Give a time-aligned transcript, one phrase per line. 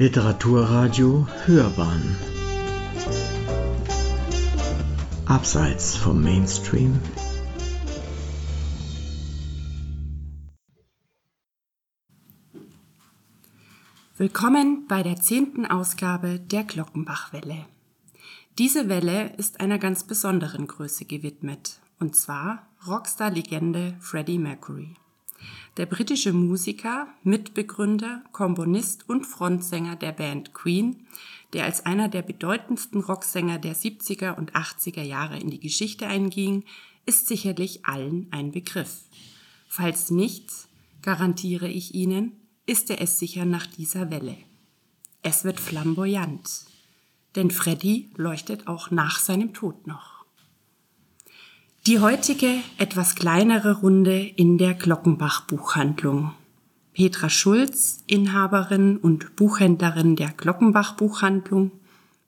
[0.00, 2.16] Literaturradio Hörbahn
[5.26, 7.00] Abseits vom Mainstream
[14.16, 17.66] Willkommen bei der zehnten Ausgabe der Glockenbachwelle.
[18.56, 24.94] Diese Welle ist einer ganz besonderen Größe gewidmet, und zwar Rockstar-Legende Freddie Mercury.
[25.78, 31.06] Der britische Musiker, Mitbegründer, Komponist und Frontsänger der Band Queen,
[31.52, 36.64] der als einer der bedeutendsten Rocksänger der 70er und 80er Jahre in die Geschichte einging,
[37.06, 39.02] ist sicherlich allen ein Begriff.
[39.68, 40.68] Falls nichts,
[41.02, 42.32] garantiere ich Ihnen,
[42.66, 44.36] ist er es sicher nach dieser Welle.
[45.22, 46.64] Es wird flamboyant,
[47.36, 50.17] denn Freddy leuchtet auch nach seinem Tod noch.
[51.88, 56.34] Die heutige etwas kleinere Runde in der Glockenbach Buchhandlung.
[56.92, 61.70] Petra Schulz, Inhaberin und Buchhändlerin der Glockenbach Buchhandlung,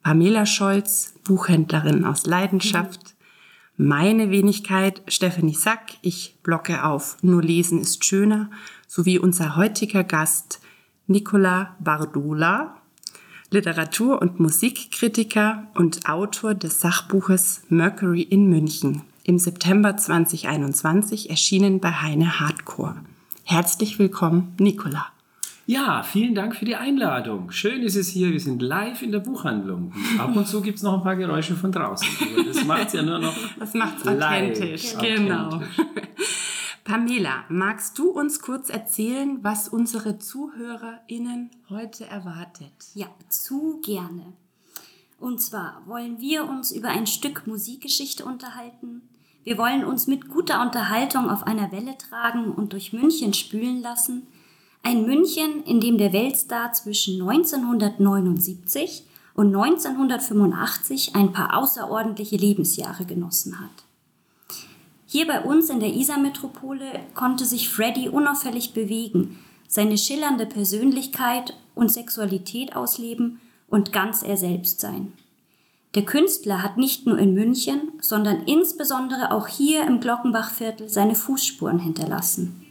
[0.02, 3.14] Pamela Scholz, Buchhändlerin aus Leidenschaft,
[3.76, 8.50] meine Wenigkeit Stephanie Sack, ich blocke auf Nur lesen ist schöner,
[8.86, 10.62] sowie unser heutiger Gast
[11.06, 12.78] Nicola Bardola,
[13.50, 21.90] Literatur- und Musikkritiker und Autor des Sachbuches Mercury in München im September 2021 erschienen bei
[21.90, 22.96] Heine Hardcore.
[23.44, 25.06] Herzlich willkommen, Nicola.
[25.66, 27.52] Ja, vielen Dank für die Einladung.
[27.52, 28.32] Schön ist es hier.
[28.32, 29.92] Wir sind live in der Buchhandlung.
[30.18, 32.08] Ab und zu gibt es noch ein paar Geräusche von draußen.
[32.20, 33.36] Aber das macht es ja nur noch.
[33.58, 35.62] Das macht es authentisch, genau.
[36.84, 42.72] Pamela, magst du uns kurz erzählen, was unsere ZuhörerInnen heute erwartet?
[42.94, 44.32] Ja, zu gerne.
[45.20, 49.02] Und zwar wollen wir uns über ein Stück Musikgeschichte unterhalten,
[49.44, 54.26] wir wollen uns mit guter Unterhaltung auf einer Welle tragen und durch München spülen lassen.
[54.82, 63.58] Ein München, in dem der Weltstar zwischen 1979 und 1985 ein paar außerordentliche Lebensjahre genossen
[63.60, 63.70] hat.
[65.06, 71.90] Hier bei uns in der Isar-Metropole konnte sich Freddy unauffällig bewegen, seine schillernde Persönlichkeit und
[71.90, 75.12] Sexualität ausleben und ganz er selbst sein.
[75.94, 81.80] Der Künstler hat nicht nur in München, sondern insbesondere auch hier im Glockenbachviertel seine Fußspuren
[81.80, 82.64] hinterlassen.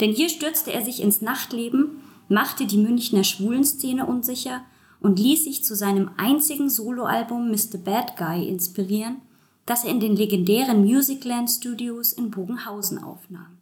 [0.00, 4.60] Denn hier stürzte er sich ins Nachtleben, machte die Münchner Schwulenszene unsicher
[5.00, 7.78] und ließ sich zu seinem einzigen Soloalbum Mr.
[7.82, 9.22] Bad Guy inspirieren,
[9.64, 13.58] das er in den legendären Musicland Studios in Bogenhausen aufnahm.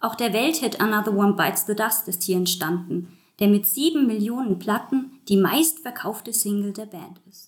[0.00, 3.08] Auch der Welthit Another One Bites the Dust ist hier entstanden,
[3.38, 7.45] der mit sieben Millionen Platten die meistverkaufte Single der Band ist.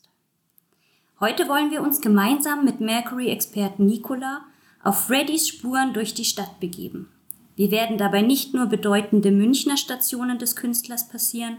[1.21, 4.43] Heute wollen wir uns gemeinsam mit Mercury-Experten Nicola
[4.85, 7.09] auf Freddys Spuren durch die Stadt begeben.
[7.57, 11.57] Wir werden dabei nicht nur bedeutende Münchner Stationen des Künstlers passieren,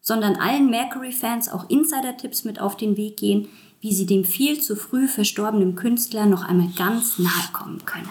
[0.00, 3.48] sondern allen Mercury-Fans auch Insider-Tipps mit auf den Weg gehen,
[3.82, 8.08] wie sie dem viel zu früh verstorbenen Künstler noch einmal ganz nahe kommen können.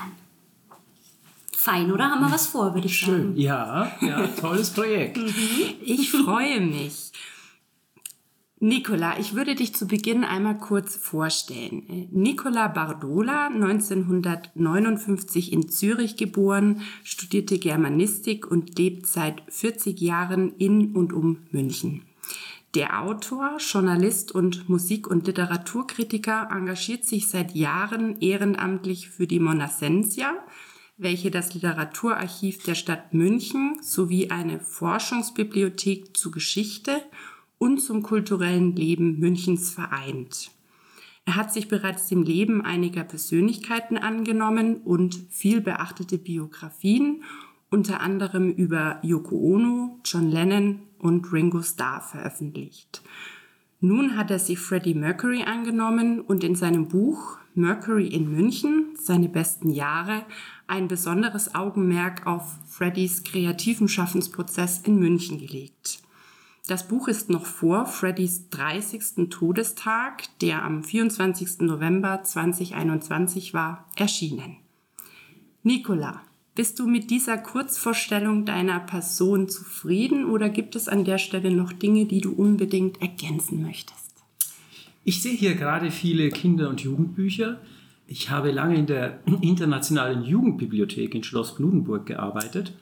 [1.52, 2.12] Fein, oder?
[2.12, 3.30] Haben wir was vor, würde ich Schön.
[3.30, 3.38] sagen.
[3.38, 5.18] Ja, ja, tolles Projekt.
[5.84, 7.11] Ich freue mich.
[8.64, 12.08] Nicola, ich würde dich zu Beginn einmal kurz vorstellen.
[12.12, 21.12] Nicola Bardola, 1959 in Zürich geboren, studierte Germanistik und lebt seit 40 Jahren in und
[21.12, 22.04] um München.
[22.76, 30.36] Der Autor, Journalist und Musik- und Literaturkritiker engagiert sich seit Jahren ehrenamtlich für die Monassensia,
[30.98, 37.02] welche das Literaturarchiv der Stadt München sowie eine Forschungsbibliothek zu Geschichte
[37.62, 40.50] und zum kulturellen Leben Münchens vereint.
[41.26, 47.24] Er hat sich bereits dem Leben einiger Persönlichkeiten angenommen und viel beachtete Biografien,
[47.70, 53.04] unter anderem über Yoko Ono, John Lennon und Ringo Starr veröffentlicht.
[53.80, 59.30] Nun hat er sich Freddie Mercury angenommen und in seinem Buch Mercury in München, seine
[59.30, 60.24] besten Jahre,
[60.66, 66.02] ein besonderes Augenmerk auf Freddys kreativen Schaffensprozess in München gelegt.
[66.68, 69.30] Das Buch ist noch vor Freddys 30.
[69.30, 71.62] Todestag, der am 24.
[71.62, 74.58] November 2021 war, erschienen.
[75.64, 76.22] Nicola,
[76.54, 81.74] bist du mit dieser Kurzvorstellung deiner Person zufrieden oder gibt es an der Stelle noch
[81.74, 84.24] Dinge, die du unbedingt ergänzen möchtest?
[85.04, 87.60] Ich sehe hier gerade viele Kinder- und Jugendbücher.
[88.06, 92.74] Ich habe lange in der Internationalen Jugendbibliothek in Schloss Bludenburg gearbeitet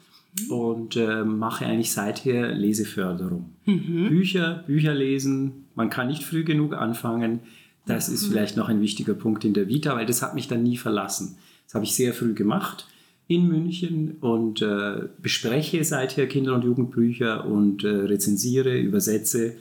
[0.48, 3.50] und äh, mache eigentlich seither Leseförderung.
[3.66, 4.08] Mhm.
[4.08, 7.40] Bücher, Bücher lesen, man kann nicht früh genug anfangen.
[7.86, 8.14] Das mhm.
[8.14, 10.76] ist vielleicht noch ein wichtiger Punkt in der Vita, weil das hat mich dann nie
[10.76, 11.36] verlassen.
[11.66, 12.86] Das habe ich sehr früh gemacht.
[13.26, 19.54] in München und äh, bespreche seither Kinder- und Jugendbücher und äh, rezensiere, übersetze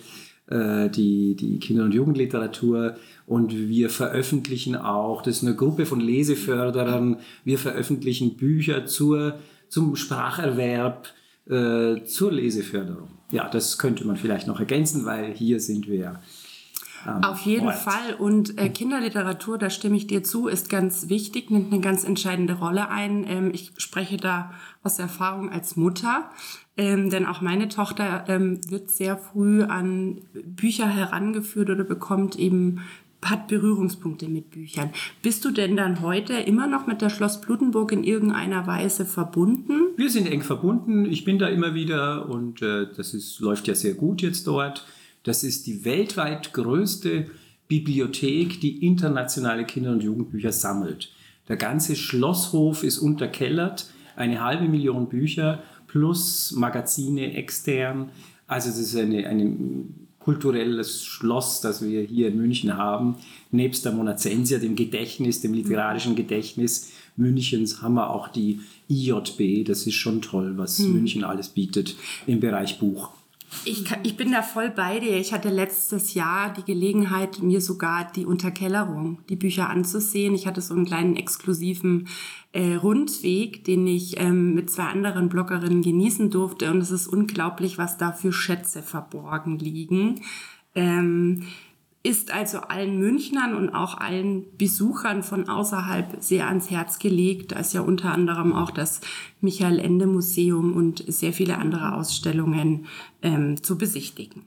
[0.47, 2.95] äh, die, die Kinder- und Jugendliteratur
[3.27, 9.35] und wir veröffentlichen auch, das ist eine Gruppe von Leseförderern, wir veröffentlichen Bücher zur,
[9.69, 11.07] zum Spracherwerb,
[11.47, 13.09] äh, zur Leseförderung.
[13.31, 16.19] Ja, das könnte man vielleicht noch ergänzen, weil hier sind wir
[17.07, 17.75] ähm, Auf jeden Ort.
[17.75, 18.13] Fall.
[18.17, 22.53] Und äh, Kinderliteratur, da stimme ich dir zu, ist ganz wichtig, nimmt eine ganz entscheidende
[22.53, 23.25] Rolle ein.
[23.27, 24.51] Ähm, ich spreche da
[24.83, 26.29] aus Erfahrung als Mutter.
[26.77, 32.81] Ähm, denn auch meine Tochter ähm, wird sehr früh an Bücher herangeführt oder bekommt eben
[33.23, 34.91] hat Berührungspunkte mit Büchern.
[35.21, 39.87] Bist du denn dann heute immer noch mit der Schloss Blutenburg in irgendeiner Weise verbunden?
[39.97, 41.05] Wir sind eng verbunden.
[41.05, 44.85] Ich bin da immer wieder und äh, das ist, läuft ja sehr gut jetzt dort.
[45.23, 47.29] Das ist die weltweit größte
[47.67, 51.11] Bibliothek, die internationale Kinder- und Jugendbücher sammelt.
[51.47, 58.11] Der ganze Schlosshof ist unterkellert, eine halbe Million Bücher plus Magazine extern.
[58.47, 63.15] Also es ist eine, ein kulturelles Schloss, das wir hier in München haben.
[63.49, 68.59] Nebst der Monazensia, dem Gedächtnis, dem literarischen Gedächtnis Münchens, haben wir auch die
[68.89, 69.65] IJB.
[69.65, 70.93] Das ist schon toll, was hm.
[70.93, 71.95] München alles bietet
[72.27, 73.09] im Bereich Buch.
[73.65, 75.17] Ich, ich bin da voll bei dir.
[75.17, 80.35] Ich hatte letztes Jahr die Gelegenheit, mir sogar die Unterkellerung, die Bücher anzusehen.
[80.35, 82.07] Ich hatte so einen kleinen exklusiven
[82.51, 86.69] äh, Rundweg, den ich ähm, mit zwei anderen Bloggerinnen genießen durfte.
[86.69, 90.21] Und es ist unglaublich, was da für Schätze verborgen liegen.
[90.75, 91.43] Ähm,
[92.01, 97.51] ist also allen Münchnern und auch allen Besuchern von außerhalb sehr ans Herz gelegt.
[97.51, 99.01] Da ist ja unter anderem auch das
[99.41, 102.85] Michael Ende Museum und sehr viele andere Ausstellungen
[103.21, 104.43] ähm, zu besichtigen.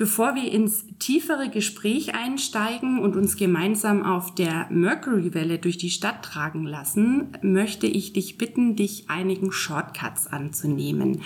[0.00, 6.24] Bevor wir ins tiefere Gespräch einsteigen und uns gemeinsam auf der Mercury-Welle durch die Stadt
[6.24, 11.20] tragen lassen, möchte ich dich bitten, dich einigen Shortcuts anzunehmen.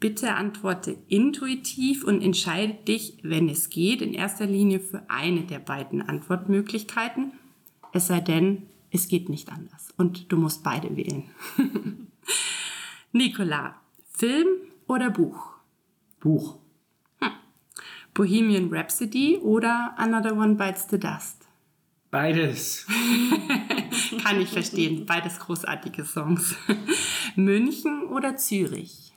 [0.00, 5.58] Bitte antworte intuitiv und entscheide dich, wenn es geht, in erster Linie für eine der
[5.58, 7.32] beiden Antwortmöglichkeiten.
[7.92, 11.24] Es sei denn, es geht nicht anders und du musst beide wählen.
[13.12, 13.78] Nicola,
[14.10, 14.48] Film
[14.86, 15.50] oder Buch?
[16.18, 16.56] Buch.
[17.20, 17.32] Hm.
[18.14, 21.46] Bohemian Rhapsody oder Another One Bites the Dust?
[22.10, 22.86] Beides.
[24.24, 25.06] Kann ich verstehen.
[25.06, 26.56] Beides großartige Songs.
[27.36, 29.09] München oder Zürich?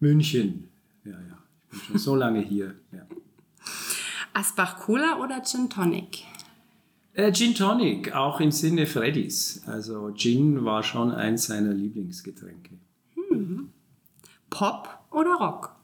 [0.00, 0.68] München.
[1.04, 1.38] Ja, ja.
[1.66, 2.74] Ich bin schon so lange hier.
[2.92, 3.06] Ja.
[4.32, 6.24] Asbach Cola oder Gin Tonic?
[7.12, 9.62] Äh, Gin Tonic, auch im Sinne Freddys.
[9.66, 12.74] Also Gin war schon eins seiner Lieblingsgetränke.
[13.14, 13.70] Hm.
[14.50, 15.76] Pop oder Rock?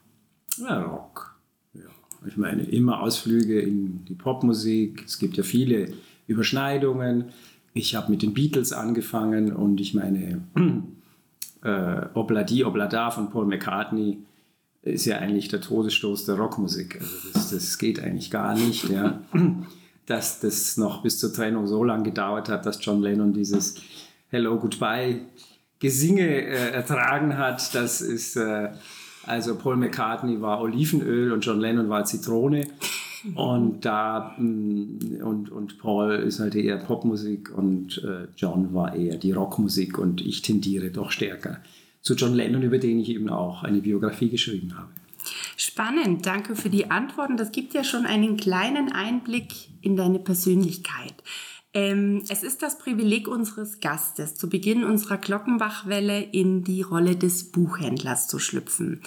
[0.57, 1.39] Ja, Rock.
[1.73, 1.81] Ja.
[2.27, 5.03] Ich meine, immer Ausflüge in die Popmusik.
[5.05, 5.93] Es gibt ja viele
[6.27, 7.29] Überschneidungen.
[7.73, 10.43] Ich habe mit den Beatles angefangen und ich meine,
[11.63, 14.19] äh, Obladi Oblada von Paul McCartney
[14.81, 16.99] ist ja eigentlich der Todesstoß der Rockmusik.
[16.99, 19.21] Also das, das geht eigentlich gar nicht, ja.
[20.07, 23.75] Dass das noch bis zur Trennung so lange gedauert hat, dass John Lennon dieses
[24.29, 25.21] Hello Goodbye
[25.79, 27.73] Gesinge äh, ertragen hat.
[27.75, 28.69] Das ist äh,
[29.23, 32.67] also Paul McCartney war Olivenöl und John Lennon war Zitrone.
[33.35, 39.17] Und da mm, und, und Paul ist halt eher Popmusik und äh, John war eher
[39.17, 41.59] die Rockmusik und ich tendiere doch stärker
[42.01, 44.89] zu John Lennon, über den ich eben auch eine Biografie geschrieben habe.
[45.55, 47.37] Spannend, danke für die Antworten.
[47.37, 51.13] Das gibt ja schon einen kleinen Einblick in deine Persönlichkeit.
[51.73, 57.51] Ähm, es ist das Privileg unseres Gastes, zu Beginn unserer Glockenbachwelle in die Rolle des
[57.51, 59.01] Buchhändlers zu schlüpfen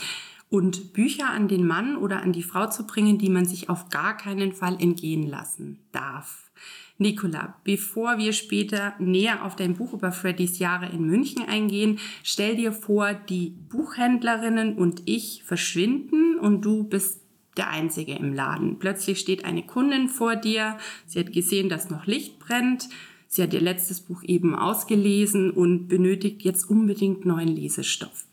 [0.54, 3.88] und Bücher an den Mann oder an die Frau zu bringen, die man sich auf
[3.88, 6.52] gar keinen Fall entgehen lassen darf.
[6.96, 12.54] Nicola, bevor wir später näher auf dein Buch über Freddys Jahre in München eingehen, stell
[12.54, 17.23] dir vor, die Buchhändlerinnen und ich verschwinden und du bist
[17.56, 18.78] der Einzige im Laden.
[18.78, 22.88] Plötzlich steht eine Kundin vor dir, sie hat gesehen, dass noch Licht brennt,
[23.26, 28.23] sie hat ihr letztes Buch eben ausgelesen und benötigt jetzt unbedingt neuen Lesestoff.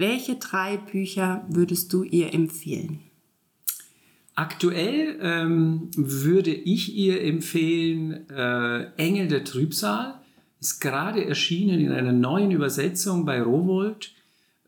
[0.00, 3.00] Welche drei Bücher würdest du ihr empfehlen?
[4.34, 10.18] Aktuell ähm, würde ich ihr empfehlen äh, Engel der Trübsal.
[10.58, 14.14] Ist gerade erschienen in einer neuen Übersetzung bei Rowold.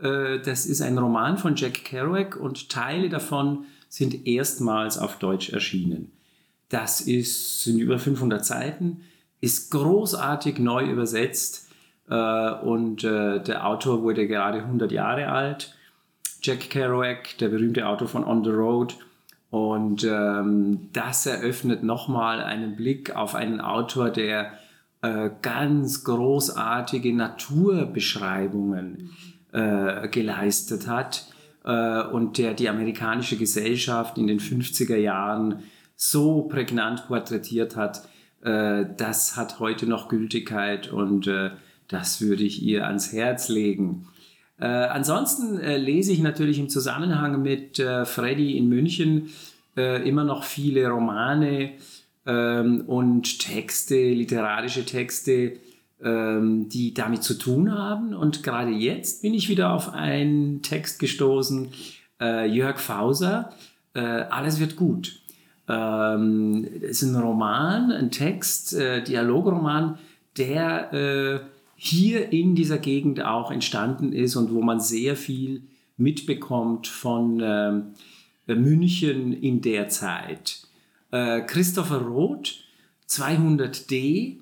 [0.03, 5.49] Äh, das ist ein Roman von Jack Kerouac und Teile davon sind erstmals auf Deutsch
[5.49, 6.13] erschienen.
[6.69, 9.01] Das ist, sind über 500 Seiten,
[9.41, 11.72] ist großartig neu übersetzt
[12.09, 15.75] und äh, der Autor wurde gerade 100 Jahre alt.
[16.43, 18.97] Jack Kerouac, der berühmte Autor von On the Road.
[19.51, 24.53] Und ähm, das eröffnet nochmal einen Blick auf einen Autor, der
[25.03, 29.11] äh, ganz großartige Naturbeschreibungen
[29.53, 31.27] äh, geleistet hat
[31.65, 35.63] äh, und der die amerikanische Gesellschaft in den 50er Jahren
[35.97, 38.09] so prägnant porträtiert hat,
[38.43, 41.51] äh, das hat heute noch Gültigkeit und äh,
[41.93, 44.07] das würde ich ihr ans Herz legen.
[44.59, 49.31] Äh, ansonsten äh, lese ich natürlich im Zusammenhang mit äh, Freddy in München
[49.77, 51.73] äh, immer noch viele Romane
[52.27, 55.55] ähm, und Texte, literarische Texte,
[56.01, 58.15] ähm, die damit zu tun haben.
[58.15, 61.69] Und gerade jetzt bin ich wieder auf einen Text gestoßen,
[62.21, 63.51] äh, Jörg Fauser,
[63.95, 65.21] äh, Alles wird gut.
[65.69, 69.99] Ähm, ist ein Roman, ein Text, Dialogroman,
[70.37, 71.43] der
[71.85, 75.63] hier in dieser Gegend auch entstanden ist und wo man sehr viel
[75.97, 77.87] mitbekommt von ähm,
[78.47, 80.63] München in der Zeit.
[81.11, 82.55] Äh, Christopher Roth,
[83.09, 84.37] 200d,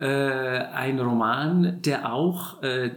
[0.00, 2.90] äh, ein Roman, der auch äh,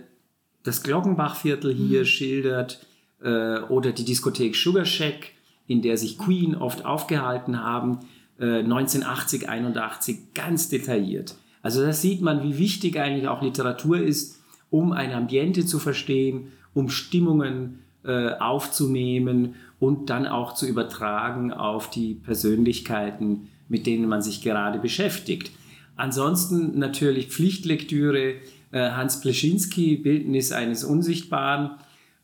[0.64, 2.06] das Glockenbachviertel hier mhm.
[2.06, 2.84] schildert
[3.22, 5.34] äh, oder die Diskothek Sugar Shack,
[5.68, 8.00] in der sich Queen oft aufgehalten haben,
[8.40, 11.36] 1980, äh, 81, ganz detailliert.
[11.64, 14.40] Also da sieht man, wie wichtig eigentlich auch Literatur ist,
[14.70, 21.90] um ein Ambiente zu verstehen, um Stimmungen äh, aufzunehmen und dann auch zu übertragen auf
[21.90, 25.52] die Persönlichkeiten, mit denen man sich gerade beschäftigt.
[25.96, 28.36] Ansonsten natürlich Pflichtlektüre,
[28.72, 31.72] äh, Hans Pleschinski, Bildnis eines Unsichtbaren,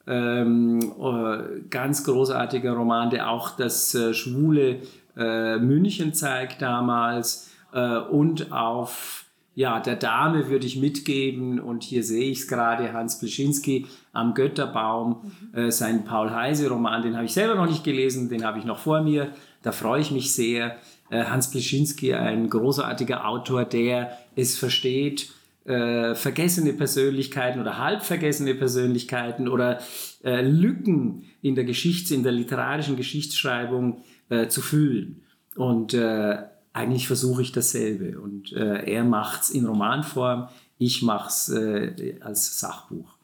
[0.06, 4.82] ähm, äh, ganz großartiger Roman, der auch das äh, schwule
[5.16, 9.26] äh, München zeigt damals äh, und auf
[9.60, 14.34] ja, der Dame würde ich mitgeben, und hier sehe ich es gerade, Hans Pleschinski am
[14.34, 15.60] Götterbaum, mhm.
[15.60, 18.80] äh, sein Paul Heise-Roman, den habe ich selber noch nicht gelesen, den habe ich noch
[18.80, 20.78] vor mir, da freue ich mich sehr.
[21.10, 25.30] Äh, Hans Pleschinski, ein großartiger Autor, der es versteht,
[25.66, 29.80] äh, vergessene Persönlichkeiten oder halb vergessene Persönlichkeiten oder
[30.24, 35.22] äh, Lücken in der Geschichts-, in der literarischen Geschichtsschreibung äh, zu füllen.
[35.58, 38.20] Und äh, eigentlich versuche ich dasselbe.
[38.20, 43.20] Und äh, er macht es in Romanform, ich mache es äh, als Sachbuch.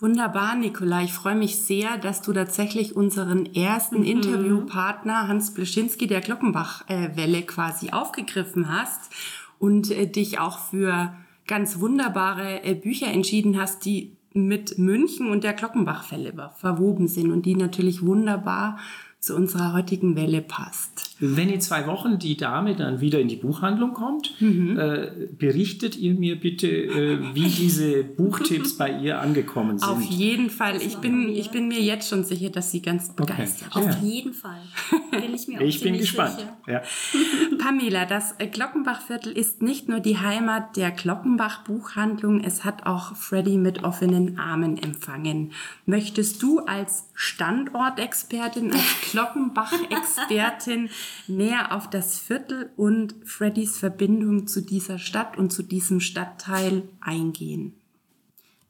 [0.00, 1.02] Wunderbar, Nicola.
[1.02, 4.04] Ich freue mich sehr, dass du tatsächlich unseren ersten mhm.
[4.04, 9.10] Interviewpartner Hans Bleschinski der Glockenbach-Welle quasi aufgegriffen hast
[9.58, 11.12] und äh, dich auch für
[11.48, 17.44] ganz wunderbare äh, Bücher entschieden hast, die mit München und der Glockenbach-Welle verwoben sind und
[17.44, 18.78] die natürlich wunderbar
[19.18, 21.07] zu unserer heutigen Welle passt.
[21.20, 24.78] Wenn in zwei Wochen die Dame dann wieder in die Buchhandlung kommt, mhm.
[24.78, 29.88] äh, berichtet ihr mir bitte, äh, wie diese Buchtipps bei ihr angekommen sind.
[29.88, 30.76] Auf jeden Fall.
[30.80, 33.88] Ich bin, ich bin mir jetzt schon sicher, dass sie ganz begeistert okay.
[33.88, 34.60] Auf jeden Fall.
[35.10, 36.46] Bin ich mir ich bin gespannt.
[36.66, 36.82] Ja.
[37.58, 43.84] Pamela, das Glockenbachviertel ist nicht nur die Heimat der Glockenbach-Buchhandlung, es hat auch Freddy mit
[43.84, 45.52] offenen Armen empfangen.
[45.86, 50.88] Möchtest du als Standortexpertin, als Glockenbach-Expertin
[51.26, 57.74] näher auf das Viertel und Freddys Verbindung zu dieser Stadt und zu diesem Stadtteil eingehen.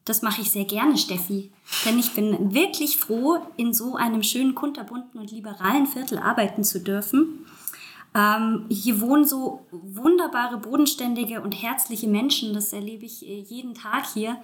[0.06, 1.52] Das mache ich sehr gerne, Steffi.
[1.84, 6.80] Denn ich bin wirklich froh, in so einem schönen, kunterbunten und liberalen Viertel arbeiten zu
[6.80, 7.44] dürfen.
[8.14, 12.54] Ähm, hier wohnen so wunderbare, bodenständige und herzliche Menschen.
[12.54, 14.42] Das erlebe ich äh, jeden Tag hier.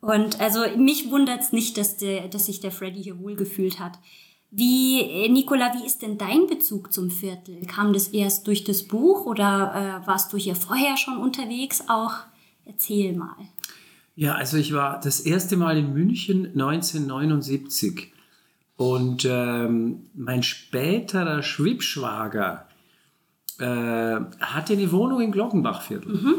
[0.00, 3.98] Und also mich wundert es nicht, dass, der, dass sich der Freddy hier wohlgefühlt hat.
[4.50, 7.60] Wie, äh, Nicola, wie ist denn dein Bezug zum Viertel?
[7.66, 12.14] Kam das erst durch das Buch oder äh, warst du hier vorher schon unterwegs auch?
[12.64, 13.36] Erzähl mal.
[14.14, 18.12] Ja, also ich war das erste Mal in München 1979
[18.76, 22.66] und ähm, mein späterer Schwibschwager
[23.58, 23.64] äh,
[24.40, 26.12] hatte eine Wohnung im Glockenbachviertel.
[26.14, 26.34] Mhm.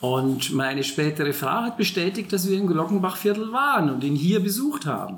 [0.00, 4.86] Und meine spätere Frau hat bestätigt, dass wir im Glockenbachviertel waren und ihn hier besucht
[4.86, 5.16] haben.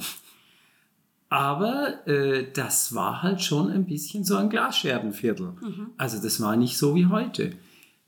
[1.30, 5.52] Aber äh, das war halt schon ein bisschen so ein Glasscherbenviertel.
[5.60, 5.88] Mhm.
[5.98, 7.52] Also das war nicht so wie heute.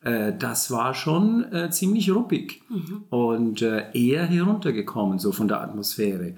[0.03, 3.05] Äh, das war schon äh, ziemlich ruppig mhm.
[3.11, 6.37] und äh, eher heruntergekommen, so von der Atmosphäre.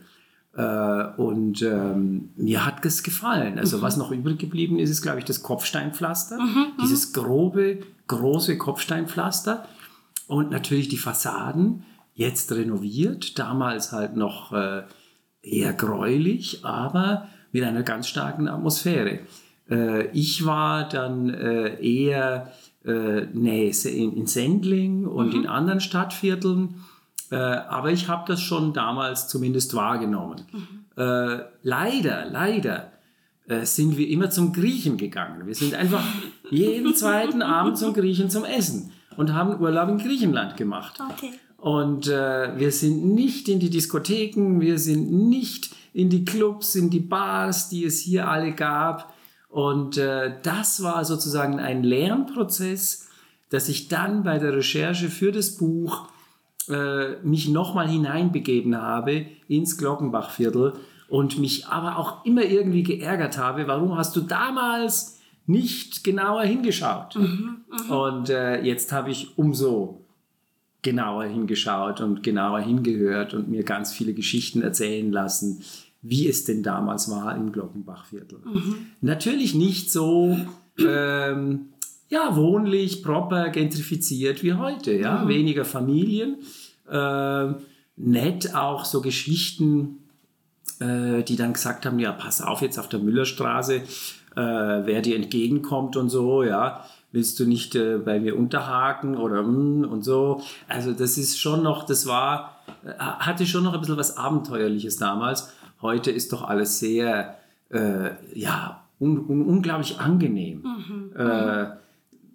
[0.55, 3.59] Äh, und ähm, mir hat das gefallen.
[3.59, 3.83] Also mhm.
[3.83, 6.37] was noch übrig geblieben ist, ist, glaube ich, das Kopfsteinpflaster.
[6.41, 6.83] Mhm, mhm.
[6.83, 9.67] Dieses grobe, große Kopfsteinpflaster.
[10.33, 11.85] Und natürlich die Fassaden,
[12.15, 14.85] jetzt renoviert, damals halt noch äh,
[15.43, 19.19] eher gräulich, aber mit einer ganz starken Atmosphäre.
[19.69, 22.51] Äh, ich war dann äh, eher
[22.85, 25.41] nee, in, in Sendling und mhm.
[25.43, 26.81] in anderen Stadtvierteln,
[27.31, 30.43] aber ich habe das schon damals zumindest wahrgenommen.
[30.51, 31.43] Mhm.
[31.63, 32.91] Leider, leider
[33.63, 35.47] sind wir immer zum Griechen gegangen.
[35.47, 36.03] Wir sind einfach
[36.51, 38.91] jeden zweiten Abend zum Griechen zum Essen.
[39.17, 41.01] Und haben Urlaub in Griechenland gemacht.
[41.13, 41.33] Okay.
[41.59, 46.91] Und äh, wir sind nicht in die Diskotheken, wir sind nicht in die Clubs, in
[46.91, 49.15] die Bars, die es hier alle gab.
[49.49, 53.09] Und äh, das war sozusagen ein Lernprozess,
[53.51, 56.09] dass ich dann bei der Recherche für das Buch
[56.69, 60.73] äh, mich nochmal hineinbegeben habe ins Glockenbachviertel
[61.09, 65.21] und mich aber auch immer irgendwie geärgert habe, warum hast du damals
[65.53, 67.17] nicht genauer hingeschaut?
[67.89, 70.05] und äh, jetzt habe ich umso
[70.83, 75.63] genauer hingeschaut und genauer hingehört und mir ganz viele Geschichten erzählen lassen,
[76.03, 78.41] wie es denn damals war im Glockenbachviertel.
[79.01, 80.37] Natürlich nicht so
[80.79, 81.67] ähm,
[82.09, 84.93] ja, wohnlich, proper, gentrifiziert wie heute.
[84.93, 85.27] Ja?
[85.29, 86.39] Weniger Familien,
[86.91, 87.53] äh,
[87.97, 89.99] nett auch so Geschichten,
[90.81, 93.83] äh, die dann gesagt haben, ja, pass auf jetzt auf der Müllerstraße,
[94.37, 99.43] äh, wer dir entgegenkommt und so, ja, willst du nicht äh, bei mir unterhaken oder
[99.43, 100.43] mm, und so.
[100.69, 104.97] Also das ist schon noch, das war, äh, hatte schon noch ein bisschen was Abenteuerliches
[104.97, 105.53] damals.
[105.81, 107.37] Heute ist doch alles sehr,
[107.71, 110.65] äh, ja, un, un, unglaublich angenehm.
[111.17, 111.67] Äh,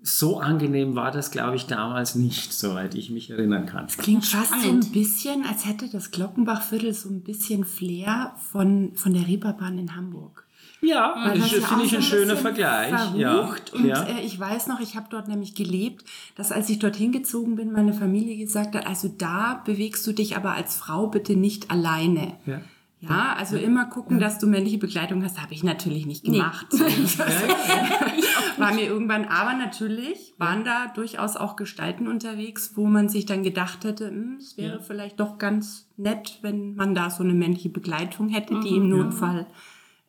[0.04, 3.88] so angenehm war das, glaube ich, damals nicht, soweit ich mich erinnern kann.
[3.88, 9.14] Klingt fast so ein bisschen, als hätte das Glockenbachviertel so ein bisschen Flair von, von
[9.14, 10.47] der Reeperbahn in Hamburg.
[10.82, 12.90] Ja, Weil das ja finde ich so ein ein schöner bisschen Vergleich.
[12.90, 13.72] Verrucht.
[13.74, 14.04] Ja, Und ja.
[14.04, 16.06] äh, ich weiß noch, ich habe dort nämlich gelebt,
[16.36, 20.38] dass als ich dorthin gezogen bin, meine Familie gesagt hat, also da bewegst du dich
[20.38, 22.38] aber als Frau bitte nicht alleine.
[22.46, 22.62] Ja.
[23.00, 26.38] Ja, also immer gucken, dass du männliche Begleitung hast, habe ich natürlich nicht Nee.
[26.38, 26.66] gemacht.
[28.58, 33.44] War mir irgendwann, aber natürlich waren da durchaus auch Gestalten unterwegs, wo man sich dann
[33.44, 34.82] gedacht hätte, hm, es wäre Ja.
[34.82, 38.84] vielleicht doch ganz nett, wenn man da so eine männliche Begleitung hätte, die Mhm.
[38.84, 39.46] im Notfall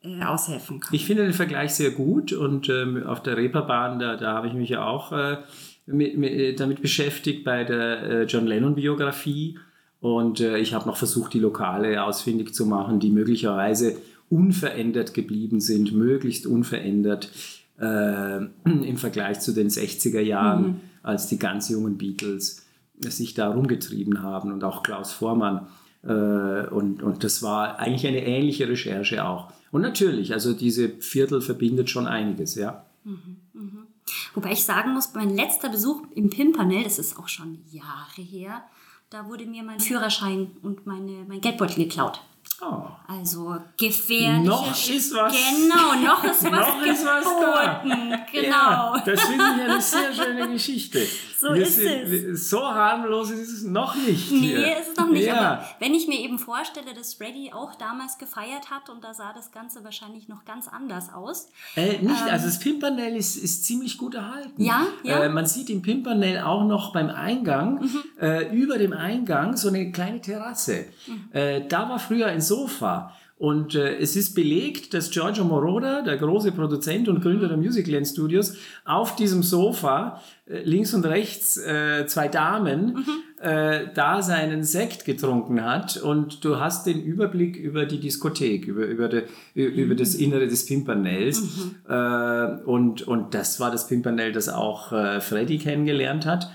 [0.03, 0.95] äh, aushelfen kann.
[0.95, 4.55] Ich finde den Vergleich sehr gut und ähm, auf der Reeperbahn, da, da habe ich
[4.55, 5.39] mich ja auch äh,
[5.87, 9.59] mit, mit, damit beschäftigt bei der äh, John Lennon-Biografie
[10.01, 13.97] und äh, ich habe noch versucht, die Lokale ausfindig zu machen, die möglicherweise
[14.31, 17.31] unverändert geblieben sind, möglichst unverändert
[17.81, 22.67] äh, im Vergleich zu den 60er Jahren, als die ganz jungen Beatles
[23.01, 25.67] sich da rumgetrieben haben und auch Klaus Vormann.
[26.03, 29.53] Äh, und, und das war eigentlich eine ähnliche Recherche auch.
[29.71, 32.85] Und natürlich, also diese Viertel verbindet schon einiges, ja.
[34.35, 38.63] Wobei ich sagen muss, mein letzter Besuch im Pimpernel, das ist auch schon Jahre her,
[39.11, 42.21] da wurde mir mein Führerschein und meine, mein Geldbeutel geklaut.
[42.61, 42.83] Oh.
[43.07, 44.43] Also gefährliche...
[44.49, 47.83] Noch ist was- Genau, noch ist was Noch ist was da.
[48.33, 48.49] Genau.
[48.97, 51.01] Ja, das finde ich eine sehr schöne Geschichte.
[51.41, 52.51] So Wir ist sind, es.
[52.51, 54.33] So harmlos ist es noch nicht.
[54.33, 54.77] Nee, hier.
[54.81, 55.25] ist es noch nicht.
[55.27, 55.37] Ja.
[55.53, 59.33] Aber wenn ich mir eben vorstelle, dass Freddy auch damals gefeiert hat und da sah
[59.33, 61.49] das Ganze wahrscheinlich noch ganz anders aus.
[61.77, 64.61] Äh, nicht, also das Pimpernel ist, ist ziemlich gut erhalten.
[64.61, 65.23] Ja, ja.
[65.23, 68.03] Äh, man sieht im Pimpernel auch noch beim Eingang, Mhm.
[68.21, 70.87] äh, über dem Eingang so eine kleine Terrasse.
[71.07, 71.29] Mhm.
[71.33, 73.13] Äh, da war früher ein Sofa.
[73.39, 78.05] Und äh, es ist belegt, dass Giorgio Moroder, der große Produzent und Gründer der Musicland
[78.09, 83.05] Studios, auf diesem Sofa äh, links und rechts äh, zwei Damen Mhm.
[83.41, 88.87] äh, da seinen Sekt getrunken hat und du hast den Überblick über die Diskothek, über,
[88.87, 89.23] über, de,
[89.55, 91.41] über das Innere des Pimpernels.
[91.89, 96.51] Äh, und, und das war das Pimpernel, das auch äh, Freddy kennengelernt hat.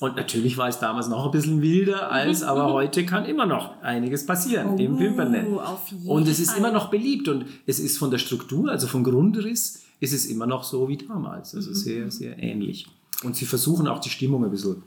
[0.00, 3.80] Und natürlich war es damals noch ein bisschen wilder als, aber heute kann immer noch
[3.82, 5.58] einiges passieren im Oh, Pimpernel.
[5.58, 6.58] auf jeden Und es ist Fall.
[6.58, 10.46] immer noch beliebt und es ist von der Struktur, also vom Grundriss, ist es immer
[10.46, 11.54] noch so wie damals.
[11.54, 12.86] Also sehr, sehr ähnlich.
[13.24, 14.82] Und sie versuchen auch die Stimmung ein bisschen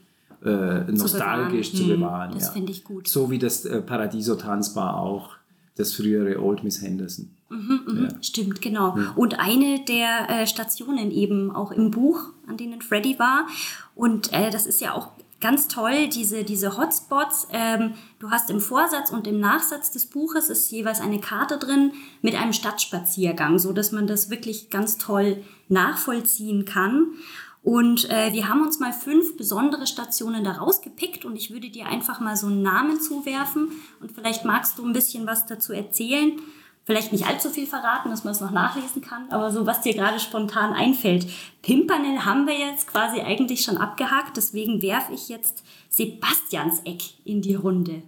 [0.46, 2.32] äh, nostalgisch zu bewahren.
[2.34, 2.52] Das ja.
[2.54, 3.08] finde ich gut.
[3.08, 5.32] So wie das äh, Paradiso Tanzbar auch,
[5.76, 7.30] das frühere Old Miss Henderson.
[8.22, 8.98] Stimmt, genau.
[9.16, 13.48] Und eine der äh, Stationen eben auch im Buch, an denen Freddy war.
[13.96, 15.10] Und äh, das ist ja auch
[15.42, 17.48] ganz toll, diese, diese Hotspots.
[17.52, 21.92] Ähm, du hast im Vorsatz und im Nachsatz des Buches ist jeweils eine Karte drin
[22.22, 27.08] mit einem Stadtspaziergang, so dass man das wirklich ganz toll nachvollziehen kann.
[27.64, 31.86] Und äh, wir haben uns mal fünf besondere Stationen da rausgepickt und ich würde dir
[31.86, 36.40] einfach mal so einen Namen zuwerfen und vielleicht magst du ein bisschen was dazu erzählen.
[36.84, 39.94] Vielleicht nicht allzu viel verraten, dass man es noch nachlesen kann, aber so was dir
[39.94, 41.28] gerade spontan einfällt.
[41.62, 47.54] Pimpernel haben wir jetzt quasi eigentlich schon abgehakt, deswegen werfe ich jetzt Sebastianseck in die
[47.54, 48.02] Runde.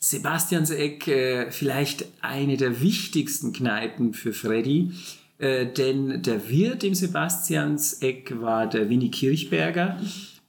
[0.00, 4.92] Sebastianseck, äh, vielleicht eine der wichtigsten Kneipen für Freddy,
[5.38, 9.98] äh, denn der Wirt im Sebastianseck war der Winnie Kirchberger,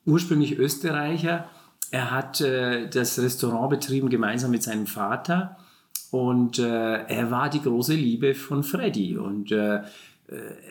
[0.05, 1.49] ursprünglich Österreicher.
[1.89, 5.57] Er hat äh, das Restaurant betrieben gemeinsam mit seinem Vater
[6.13, 9.77] und äh, er war die große Liebe von Freddy und äh,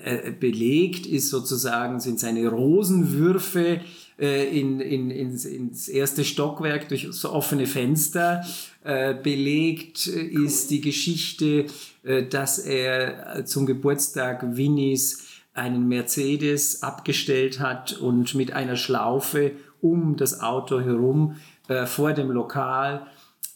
[0.05, 3.81] äh, belegt ist sozusagen, sind seine Rosenwürfe
[4.20, 8.44] äh, in, in, ins, ins erste Stockwerk durch so offene Fenster.
[8.85, 11.66] Äh, belegt ist die Geschichte,
[12.05, 19.50] äh, dass er zum Geburtstag Winnies einen Mercedes abgestellt hat und mit einer Schlaufe
[19.81, 21.35] um das Auto herum
[21.66, 23.09] äh, vor dem Lokal.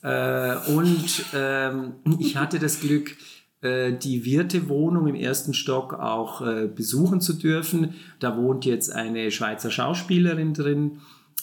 [0.07, 3.17] Äh, und ähm, ich hatte das Glück,
[3.61, 7.95] äh, die Wirtewohnung im ersten Stock auch äh, besuchen zu dürfen.
[8.21, 11.01] Da wohnt jetzt eine Schweizer Schauspielerin drin.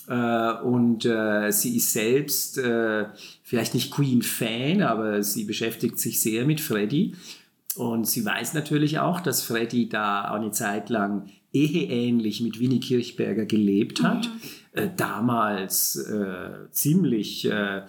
[0.08, 3.08] Äh, und äh, sie ist selbst äh,
[3.44, 7.16] vielleicht nicht Queen-Fan, aber sie beschäftigt sich sehr mit Freddy.
[7.76, 13.46] Und sie weiß natürlich auch, dass Freddy da eine Zeit lang eheähnlich mit Winnie Kirchberger
[13.46, 14.28] gelebt hat.
[14.28, 14.32] Mhm.
[14.72, 17.82] Äh, damals äh, ziemlich äh,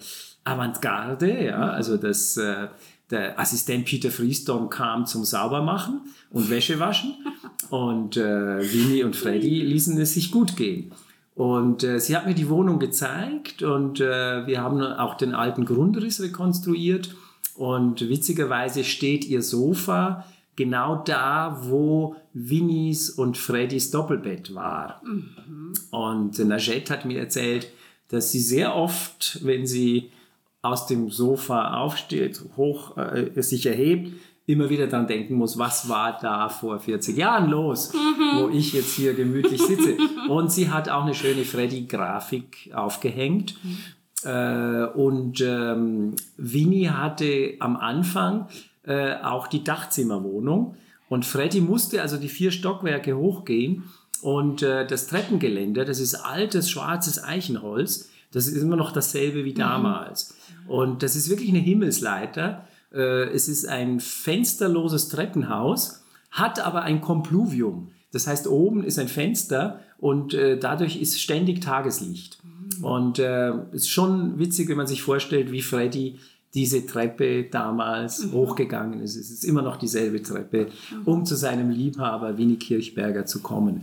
[0.45, 2.67] Avantgarde, ja, also das, äh,
[3.11, 7.15] der Assistent Peter Freestone kam zum Saubermachen und Wäsche waschen
[7.69, 10.91] und äh, Winnie und Freddy ließen es sich gut gehen.
[11.35, 15.65] Und äh, sie hat mir die Wohnung gezeigt und äh, wir haben auch den alten
[15.65, 17.13] Grundriss rekonstruiert
[17.55, 25.01] und witzigerweise steht ihr Sofa genau da, wo Winnies und Freddys Doppelbett war.
[25.03, 25.73] Mhm.
[25.91, 27.69] Und Najette hat mir erzählt,
[28.09, 30.11] dass sie sehr oft, wenn sie
[30.65, 34.13] aus dem Sofa aufsteht, hoch äh, sich erhebt,
[34.47, 38.39] immer wieder dann denken muss, was war da vor 40 Jahren los, mhm.
[38.39, 39.97] wo ich jetzt hier gemütlich sitze.
[40.29, 43.55] Und sie hat auch eine schöne Freddy-Grafik aufgehängt.
[43.63, 43.77] Mhm.
[44.23, 48.47] Äh, und ähm, Winnie hatte am Anfang
[48.83, 50.75] äh, auch die Dachzimmerwohnung.
[51.09, 53.83] Und Freddy musste also die vier Stockwerke hochgehen.
[54.21, 58.09] Und äh, das Treppengeländer, das ist altes, schwarzes Eichenholz.
[58.31, 59.57] Das ist immer noch dasselbe wie mhm.
[59.59, 60.29] damals.
[60.29, 60.34] Mhm.
[60.67, 62.67] Und das ist wirklich eine Himmelsleiter.
[62.93, 67.91] Äh, es ist ein fensterloses Treppenhaus, hat aber ein Kompluvium.
[68.11, 72.39] Das heißt, oben ist ein Fenster und äh, dadurch ist ständig Tageslicht.
[72.43, 72.83] Mhm.
[72.83, 76.17] Und es äh, ist schon witzig, wenn man sich vorstellt, wie Freddy
[76.53, 78.31] diese Treppe damals mhm.
[78.31, 79.17] hochgegangen ist.
[79.17, 81.01] Es ist immer noch dieselbe Treppe, mhm.
[81.05, 83.81] um zu seinem Liebhaber Winnie Kirchberger zu kommen.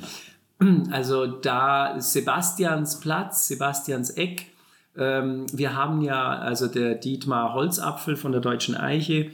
[0.92, 4.52] Also da Sebastians Platz, Sebastians Eck.
[4.97, 9.31] Ähm, wir haben ja also der Dietmar Holzapfel von der Deutschen Eiche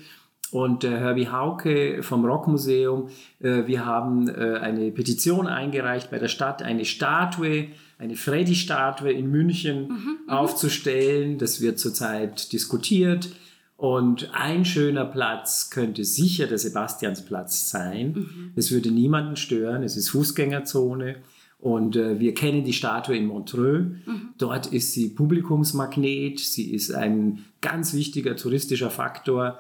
[0.51, 3.09] und der Herbie Hauke vom Rockmuseum.
[3.41, 7.69] Äh, wir haben äh, eine Petition eingereicht bei der Stadt, eine Statue,
[7.99, 10.29] eine Freddy-Statue in München mhm, mhm.
[10.29, 11.39] aufzustellen.
[11.39, 13.31] Das wird zurzeit diskutiert.
[13.77, 18.53] Und ein schöner Platz könnte sicher der Sebastiansplatz sein.
[18.57, 18.75] Es mhm.
[18.75, 19.83] würde niemanden stören.
[19.83, 21.17] Es ist Fußgängerzone.
[21.59, 23.87] Und äh, wir kennen die Statue in Montreux.
[24.07, 24.31] Mhm.
[24.39, 26.39] Dort ist sie Publikumsmagnet.
[26.39, 29.59] Sie ist ein ganz wichtiger touristischer Faktor.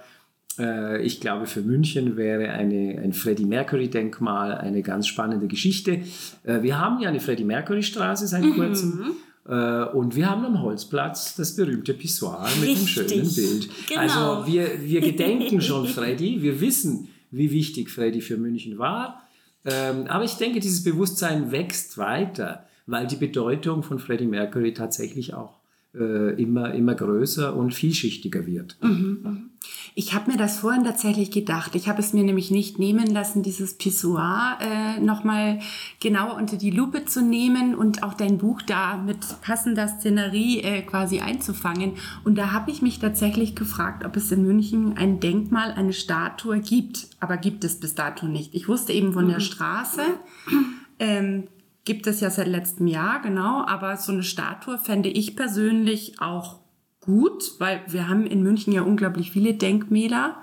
[0.59, 6.03] Äh, ich glaube, für München wäre eine, ein Freddie Mercury-Denkmal eine ganz spannende Geschichte.
[6.45, 8.55] Äh, wir haben ja eine Freddie Mercury-Straße seit mhm.
[8.55, 9.17] kurzem.
[9.49, 13.69] Äh, und wir haben am Holzplatz das berühmte Pissoir mit einem schönen Bild.
[13.89, 14.01] Genau.
[14.01, 19.28] Also wir, wir gedenken schon Freddy, wir wissen, wie wichtig Freddy für München war.
[19.65, 25.35] Ähm, aber ich denke, dieses Bewusstsein wächst weiter, weil die Bedeutung von Freddie Mercury tatsächlich
[25.35, 25.58] auch
[25.93, 28.77] immer, immer größer und vielschichtiger wird.
[28.83, 29.19] Mhm.
[29.23, 29.51] mhm.
[29.95, 31.75] Ich habe mir das vorhin tatsächlich gedacht.
[31.75, 35.59] Ich habe es mir nämlich nicht nehmen lassen, dieses Pissoir äh, nochmal
[36.01, 40.83] genau unter die Lupe zu nehmen und auch dein Buch da mit passender Szenerie äh,
[40.83, 41.95] quasi einzufangen.
[42.25, 46.61] Und da habe ich mich tatsächlich gefragt, ob es in München ein Denkmal, eine Statue
[46.61, 47.09] gibt.
[47.19, 48.55] Aber gibt es bis dato nicht.
[48.55, 49.43] Ich wusste eben von der mhm.
[49.43, 50.03] Straße.
[51.01, 51.45] Ähm,
[51.89, 53.65] gibt es ja seit letztem Jahr, genau.
[53.67, 56.61] Aber so eine Statue fände ich persönlich auch
[57.01, 60.37] gut, weil wir haben in München ja unglaublich viele Denkmäler.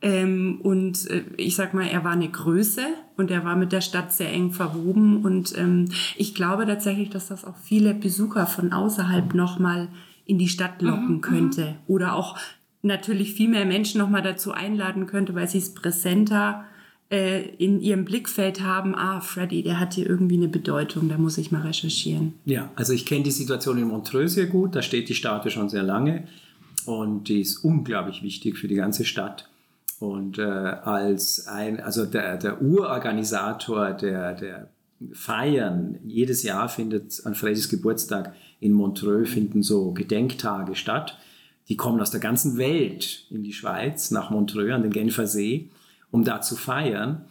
[0.00, 2.82] Ähm, und äh, ich sag mal, er war eine Größe
[3.16, 5.24] und er war mit der Stadt sehr eng verwoben.
[5.24, 9.88] Und ähm, ich glaube tatsächlich, dass das auch viele Besucher von außerhalb nochmal
[10.24, 11.62] in die Stadt locken mhm, könnte.
[11.62, 11.76] Mhm.
[11.88, 12.38] Oder auch
[12.82, 16.64] natürlich viel mehr Menschen nochmal dazu einladen könnte, weil sie es präsenter
[17.10, 21.38] äh, in ihrem Blickfeld haben, ah, Freddy, der hat hier irgendwie eine Bedeutung, da muss
[21.38, 22.34] ich mal recherchieren.
[22.44, 25.68] Ja, also ich kenne die Situation in Montreux sehr gut, da steht die Statue schon
[25.68, 26.24] sehr lange
[26.84, 29.48] und die ist unglaublich wichtig für die ganze Stadt.
[29.98, 34.68] Und äh, als ein, also der, der Urorganisator der, der
[35.12, 41.18] Feiern, jedes Jahr findet an Freddys Geburtstag in Montreux finden so Gedenktage statt.
[41.68, 45.70] Die kommen aus der ganzen Welt in die Schweiz, nach Montreux an den Genfer See
[46.16, 47.26] um da zu feiern.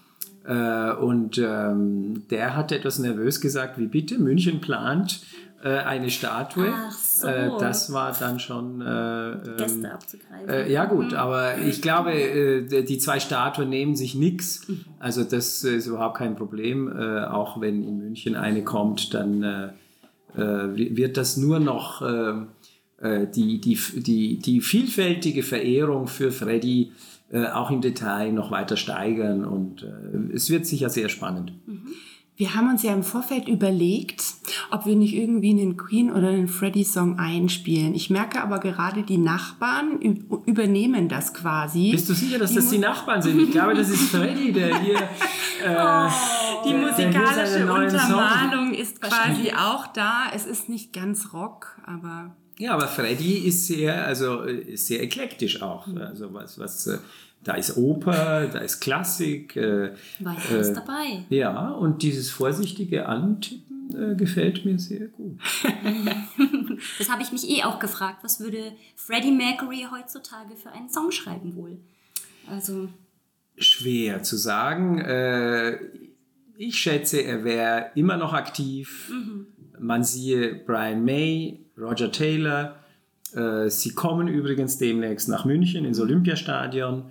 [0.46, 5.22] Äh, und ähm, der hat etwas nervös gesagt, wie bitte, München plant
[5.64, 6.72] äh, eine Statue.
[6.72, 7.28] Ach so.
[7.28, 8.82] Äh, das war dann schon...
[8.82, 10.50] Äh, Gäste ähm, abzugreifen.
[10.50, 11.18] Äh, ja gut, mhm.
[11.18, 14.68] aber ich glaube, äh, die zwei Statuen nehmen sich nichts.
[14.68, 14.86] Mhm.
[15.00, 16.96] Also das ist überhaupt kein Problem.
[16.96, 19.72] auch wenn in München eine kommt, dann
[20.36, 22.02] wird das nur noch
[23.02, 27.15] die, die, die, die vielfältige Verehrung für Freddy äh,
[27.52, 31.54] auch im Detail noch weiter steigern und äh, es wird sicher sehr spannend.
[32.38, 34.22] Wir haben uns ja im Vorfeld überlegt,
[34.70, 37.96] ob wir nicht irgendwie einen Queen oder einen Freddy-Song einspielen.
[37.96, 40.02] Ich merke aber gerade, die Nachbarn
[40.46, 41.92] übernehmen das quasi.
[41.92, 43.42] Bist du sicher, dass die das die Nachbarn sind?
[43.42, 45.00] Ich glaube, das ist Freddy, der hier.
[45.64, 46.10] Äh, oh,
[46.68, 50.26] die musikalische Untermalung ist quasi auch da.
[50.36, 52.36] Es ist nicht ganz Rock, aber.
[52.58, 55.88] Ja, aber Freddy ist sehr, also ist sehr eklektisch auch.
[55.96, 57.00] Also was, was äh,
[57.44, 59.56] da ist Oper, da ist Klassik.
[59.56, 61.26] Äh, War ja alles äh, dabei.
[61.30, 65.40] Ja, und dieses vorsichtige Antippen äh, gefällt mir sehr gut.
[66.98, 68.24] das habe ich mich eh auch gefragt.
[68.24, 71.78] Was würde Freddie Mercury heutzutage für einen Song schreiben wohl?
[72.50, 72.90] Also
[73.58, 75.00] schwer zu sagen.
[75.00, 75.78] Äh,
[76.58, 79.10] ich schätze, er wäre immer noch aktiv.
[79.12, 79.48] Mhm.
[79.80, 82.76] Man siehe Brian May, Roger Taylor.
[83.34, 87.06] Äh, sie kommen übrigens demnächst nach München ins Olympiastadion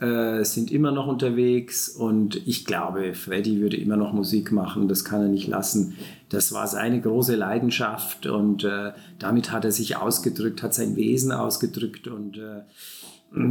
[0.00, 5.04] äh, sind immer noch unterwegs und ich glaube, Freddy würde immer noch Musik machen, das
[5.04, 5.96] kann er nicht lassen.
[6.30, 11.32] Das war seine große Leidenschaft und äh, damit hat er sich ausgedrückt, hat sein Wesen
[11.32, 12.40] ausgedrückt und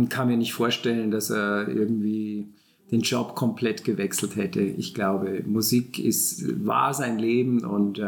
[0.09, 2.47] kann mir nicht vorstellen, dass er irgendwie
[2.91, 4.61] den Job komplett gewechselt hätte.
[4.61, 8.01] Ich glaube, Musik ist, war sein Leben und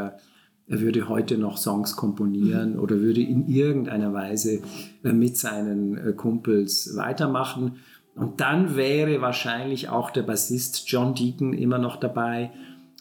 [0.67, 2.79] er würde heute noch Songs komponieren mhm.
[2.79, 4.61] oder würde in irgendeiner Weise
[5.03, 7.77] äh, mit seinen äh, Kumpels weitermachen.
[8.15, 12.51] Und dann wäre wahrscheinlich auch der Bassist John Deacon immer noch dabei,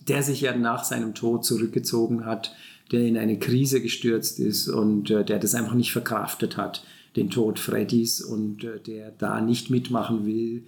[0.08, 2.54] der sich ja nach seinem Tod zurückgezogen hat,
[2.92, 6.84] der in eine Krise gestürzt ist und äh, der das einfach nicht verkraftet hat,
[7.16, 10.64] den Tod Freddys und der da nicht mitmachen will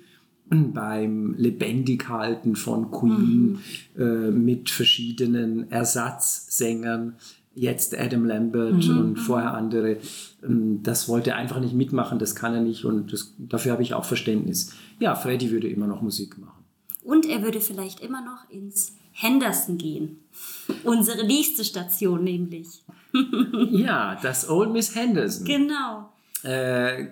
[0.48, 3.58] beim Lebendighalten von Queen
[3.94, 4.00] mhm.
[4.00, 7.16] äh, mit verschiedenen Ersatzsängern
[7.54, 8.98] jetzt Adam Lambert mhm.
[8.98, 9.98] und vorher andere.
[10.42, 13.82] Ähm, das wollte er einfach nicht mitmachen, das kann er nicht und das, dafür habe
[13.82, 14.72] ich auch Verständnis.
[15.00, 16.64] Ja, Freddy würde immer noch Musik machen.
[17.02, 20.18] Und er würde vielleicht immer noch ins Henderson gehen.
[20.84, 22.84] Unsere nächste Station nämlich.
[23.70, 25.46] ja, das Old Miss Henderson.
[25.46, 26.10] Genau.
[26.42, 27.06] Äh,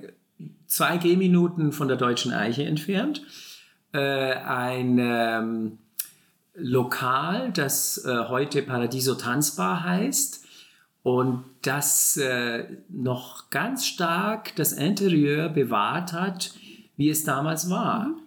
[0.66, 3.22] zwei Gehminuten von der Deutschen Eiche entfernt.
[3.92, 5.78] Äh, ein ähm,
[6.54, 10.44] Lokal, das äh, heute Paradiso Tanzbar heißt
[11.02, 16.52] und das äh, noch ganz stark das Interieur bewahrt hat,
[16.96, 18.06] wie es damals war.
[18.06, 18.24] Mhm.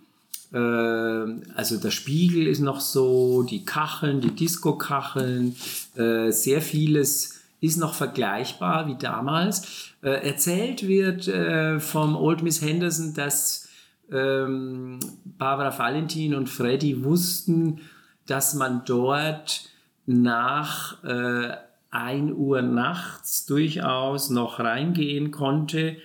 [0.53, 5.55] Äh, also der Spiegel ist noch so, die Kacheln, die Disco-Kacheln,
[5.95, 9.93] äh, sehr vieles ist noch vergleichbar wie damals.
[10.01, 13.67] Äh, erzählt wird äh, vom Old Miss Henderson, dass
[14.11, 17.81] ähm, Barbara Valentin und Freddy wussten,
[18.25, 19.69] dass man dort
[20.05, 21.55] nach äh,
[21.91, 25.97] 1 Uhr nachts durchaus noch reingehen konnte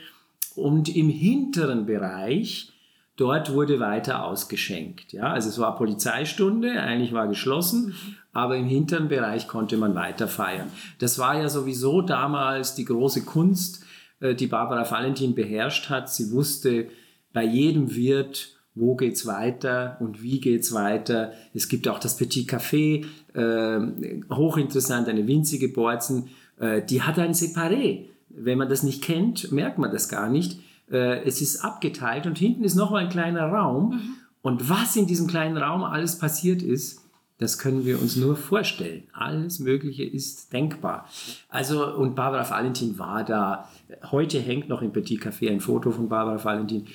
[0.55, 2.73] und im hinteren Bereich
[3.17, 5.13] dort wurde weiter ausgeschenkt.
[5.13, 7.95] Ja, also es war Polizeistunde, eigentlich war geschlossen,
[8.33, 10.69] aber im hinteren Bereich konnte man weiter feiern.
[10.99, 13.85] Das war ja sowieso damals die große Kunst,
[14.21, 16.11] äh, die Barbara Valentin beherrscht hat.
[16.11, 16.89] Sie wusste
[17.33, 21.33] bei jedem Wirt, wo geht's weiter und wie geht's weiter.
[21.53, 27.33] Es gibt auch das Petit Café, äh, hochinteressant, eine winzige Borzen, äh, die hat ein
[27.33, 28.07] Separé.
[28.31, 30.59] Wenn man das nicht kennt, merkt man das gar nicht.
[30.91, 33.91] Äh, es ist abgeteilt und hinten ist nochmal ein kleiner Raum.
[33.91, 34.15] Mhm.
[34.41, 37.02] Und was in diesem kleinen Raum alles passiert ist,
[37.43, 39.03] das können wir uns nur vorstellen.
[39.13, 41.09] Alles Mögliche ist denkbar.
[41.49, 43.69] Also, und Barbara Valentin war da.
[44.13, 46.87] Heute hängt noch im Petit Café ein Foto von Barbara Valentin.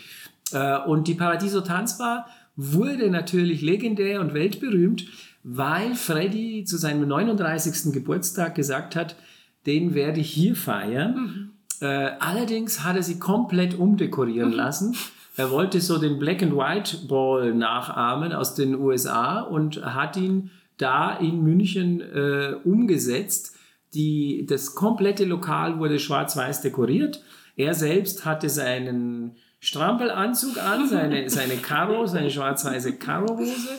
[0.54, 5.06] Äh, und die Paradiso Tanzbar wurde natürlich legendär und weltberühmt,
[5.44, 7.92] weil Freddy zu seinem 39.
[7.92, 9.18] Geburtstag gesagt hat,
[9.66, 11.16] den werde ich hier feiern.
[11.16, 11.52] Mhm.
[11.82, 14.56] Äh, allerdings hat er sie komplett umdekorieren mhm.
[14.56, 14.96] lassen.
[15.38, 20.50] Er wollte so den Black and White Ball nachahmen aus den USA und hat ihn
[20.78, 23.56] da in München äh, umgesetzt.
[23.94, 27.24] Die, das komplette Lokal wurde schwarz-weiß dekoriert.
[27.56, 33.78] Er selbst hatte seinen Strampelanzug an, seine, seine Karo, seine schwarz-weiße Karohose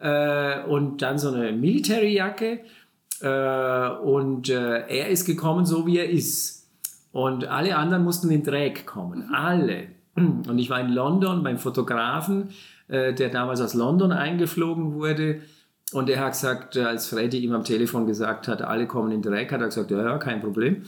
[0.00, 2.60] äh, und dann so eine Military-Jacke.
[3.20, 6.68] Äh, und äh, er ist gekommen, so wie er ist.
[7.10, 9.34] Und alle anderen mussten in Drag kommen.
[9.34, 9.88] Alle.
[10.14, 12.50] Und ich war in London beim Fotografen,
[12.88, 15.40] äh, der damals aus London eingeflogen wurde.
[15.92, 19.50] Und er hat gesagt, als Freddy ihm am Telefon gesagt hat, alle kommen in Drag,
[19.50, 20.84] hat er gesagt, ja, ja kein Problem.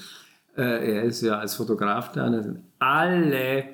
[0.57, 2.31] Äh, er ist ja als Fotograf da.
[2.79, 3.65] Alle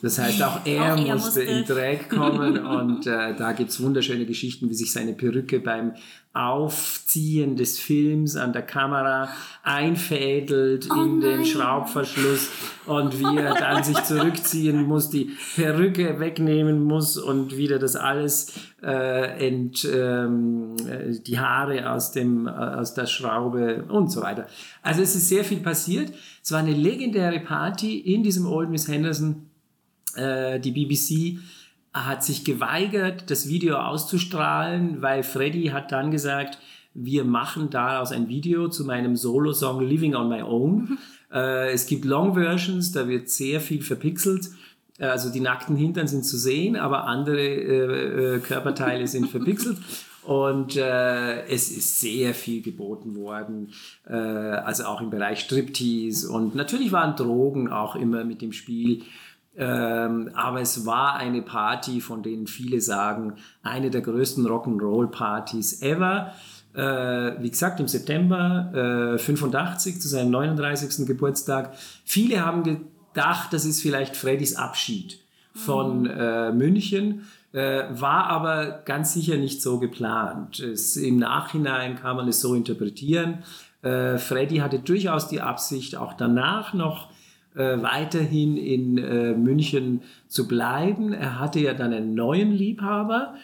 [0.00, 1.42] Das heißt, auch er, Auch er musste, musste.
[1.42, 5.92] in Drag kommen und äh, da gibt es wunderschöne Geschichten, wie sich seine Perücke beim
[6.34, 9.28] Aufziehen des Films an der Kamera
[9.64, 11.46] einfädelt Oh in den nein.
[11.46, 12.48] Schraubverschluss
[12.86, 18.52] und wie er dann sich zurückziehen muss, die Perücke wegnehmen muss und wieder das alles
[18.82, 24.46] äh, ent, ähm, äh, die Haare aus, dem, äh, aus der Schraube und so weiter.
[24.82, 26.12] Also es ist sehr viel passiert.
[26.42, 29.47] Es war eine legendäre Party in diesem Old Miss Henderson
[30.16, 31.38] äh, die BBC
[31.92, 36.58] hat sich geweigert, das Video auszustrahlen, weil Freddy hat dann gesagt,
[36.94, 40.98] wir machen daraus ein Video zu meinem Solo-Song Living on My Own.
[41.32, 44.48] Äh, es gibt Long-Versions, da wird sehr viel verpixelt.
[44.98, 49.78] Äh, Also die nackten Hintern sind zu sehen, aber andere äh, äh, Körperteile sind verpixelt.
[50.24, 53.72] Und äh, es ist sehr viel geboten worden,
[54.06, 56.30] äh, also auch im Bereich Striptease.
[56.30, 59.04] Und natürlich waren Drogen auch immer mit dem Spiel.
[59.58, 66.32] Ähm, aber es war eine Party, von denen viele sagen, eine der größten Rock'n'Roll-Partys ever.
[66.74, 71.06] Äh, wie gesagt, im September äh, 85 zu seinem 39.
[71.06, 71.74] Geburtstag.
[72.04, 75.18] Viele haben gedacht, das ist vielleicht Freddys Abschied
[75.54, 80.60] von äh, München, äh, war aber ganz sicher nicht so geplant.
[80.60, 83.38] Es, Im Nachhinein kann man es so interpretieren.
[83.82, 87.08] Äh, Freddy hatte durchaus die Absicht, auch danach noch
[87.54, 91.12] äh, weiterhin in äh, München zu bleiben.
[91.12, 93.34] Er hatte ja dann einen neuen Liebhaber,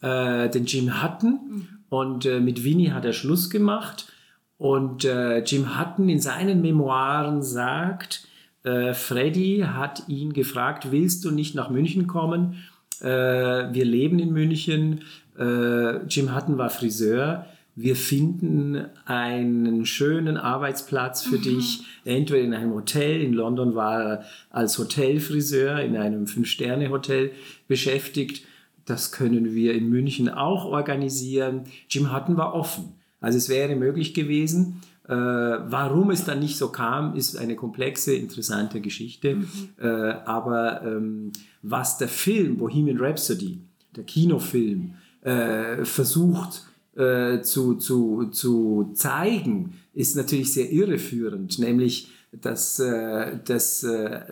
[0.00, 1.68] äh, den Jim Hutton.
[1.88, 4.12] Und äh, mit Winnie hat er Schluss gemacht.
[4.56, 8.26] Und äh, Jim Hutton in seinen Memoiren sagt,
[8.64, 12.64] äh, Freddy hat ihn gefragt, willst du nicht nach München kommen?
[13.00, 15.00] Wir leben in München.
[15.36, 17.46] Jim Hutton war Friseur.
[17.74, 23.22] Wir finden einen schönen Arbeitsplatz für dich, entweder in einem Hotel.
[23.22, 27.32] In London war er als Hotelfriseur in einem Fünf-Sterne-Hotel
[27.68, 28.44] beschäftigt.
[28.84, 31.62] Das können wir in München auch organisieren.
[31.88, 32.92] Jim Hutton war offen.
[33.20, 34.82] Also es wäre möglich gewesen.
[35.08, 39.38] Äh, warum es dann nicht so kam, ist eine komplexe, interessante Geschichte.
[39.80, 41.32] Äh, aber ähm,
[41.62, 43.60] was der Film Bohemian Rhapsody,
[43.96, 52.78] der Kinofilm, äh, versucht äh, zu, zu, zu zeigen, ist natürlich sehr irreführend, nämlich dass
[52.78, 54.22] äh, das äh,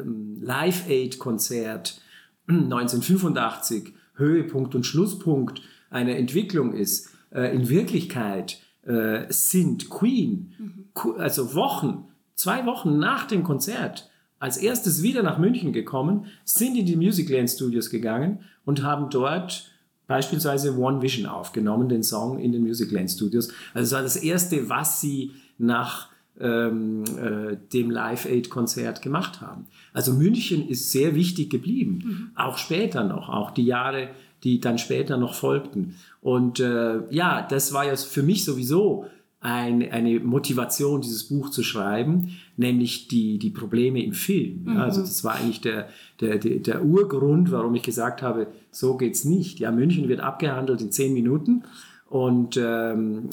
[0.40, 2.00] Live Aid-Konzert
[2.48, 7.10] 1985 Höhepunkt und Schlusspunkt einer Entwicklung ist.
[7.30, 14.56] Äh, in Wirklichkeit äh, sind Queen, Ku- also Wochen, zwei Wochen nach dem Konzert, als
[14.56, 19.69] erstes wieder nach München gekommen, sind in die Musicland Studios gegangen und haben dort
[20.10, 23.52] beispielsweise One Vision aufgenommen, den Song in den Musicland Studios.
[23.72, 26.08] Also es war das erste, was sie nach
[26.40, 29.68] ähm, äh, dem Live Aid Konzert gemacht haben.
[29.92, 34.08] Also München ist sehr wichtig geblieben, auch später noch, auch die Jahre,
[34.42, 35.94] die dann später noch folgten.
[36.20, 39.06] Und äh, ja, das war ja für mich sowieso
[39.40, 44.66] ein, eine Motivation, dieses Buch zu schreiben, nämlich die, die Probleme im Film.
[44.66, 45.88] Ja, also das war eigentlich der,
[46.20, 49.58] der, der, der Urgrund, warum ich gesagt habe, so geht's nicht.
[49.58, 51.64] Ja, München wird abgehandelt in zehn Minuten
[52.10, 53.30] und ähm,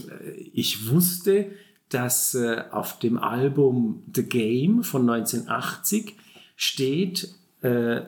[0.54, 1.48] ich wusste,
[1.90, 6.16] dass äh, auf dem Album The Game von 1980
[6.56, 8.02] steht, äh,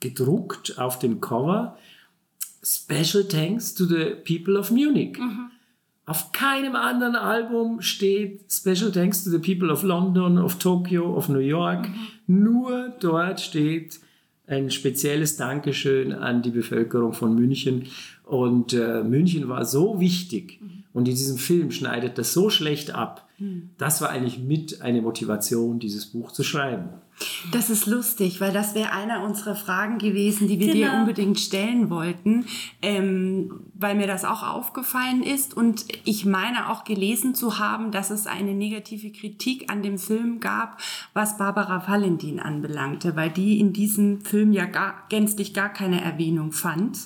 [0.00, 1.78] gedruckt auf dem Cover,
[2.62, 5.16] Special Thanks to the People of Munich.
[6.08, 11.28] Auf keinem anderen Album steht Special Thanks to the People of London, of Tokyo, of
[11.28, 11.88] New York.
[12.28, 13.98] Nur dort steht
[14.46, 17.86] ein spezielles Dankeschön an die Bevölkerung von München.
[18.24, 20.60] Und äh, München war so wichtig
[20.92, 23.28] und in diesem Film schneidet das so schlecht ab.
[23.76, 26.88] Das war eigentlich mit eine Motivation, dieses Buch zu schreiben.
[27.50, 31.00] Das ist lustig, weil das wäre einer unserer Fragen gewesen, die wir dir Genau.
[31.00, 32.44] unbedingt stellen wollten,
[32.82, 38.10] ähm, weil mir das auch aufgefallen ist und ich meine auch gelesen zu haben, dass
[38.10, 40.78] es eine negative Kritik an dem Film gab,
[41.14, 46.52] was Barbara Valentin anbelangte, weil die in diesem Film ja gar, gänzlich gar keine Erwähnung
[46.52, 46.98] fand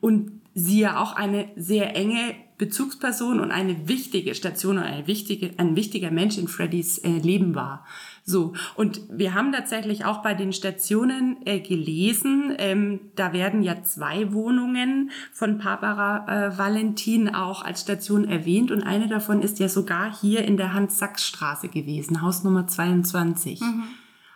[0.00, 5.50] und sie ja auch eine sehr enge Bezugsperson und eine wichtige Station und eine wichtige,
[5.58, 7.84] ein wichtiger Mensch in Freddys äh, Leben war.
[8.28, 13.82] So, und wir haben tatsächlich auch bei den Stationen äh, gelesen, ähm, da werden ja
[13.84, 19.70] zwei Wohnungen von Barbara äh, Valentin auch als Station erwähnt und eine davon ist ja
[19.70, 23.62] sogar hier in der Hans-Sachs-Straße gewesen, Haus Nummer 22.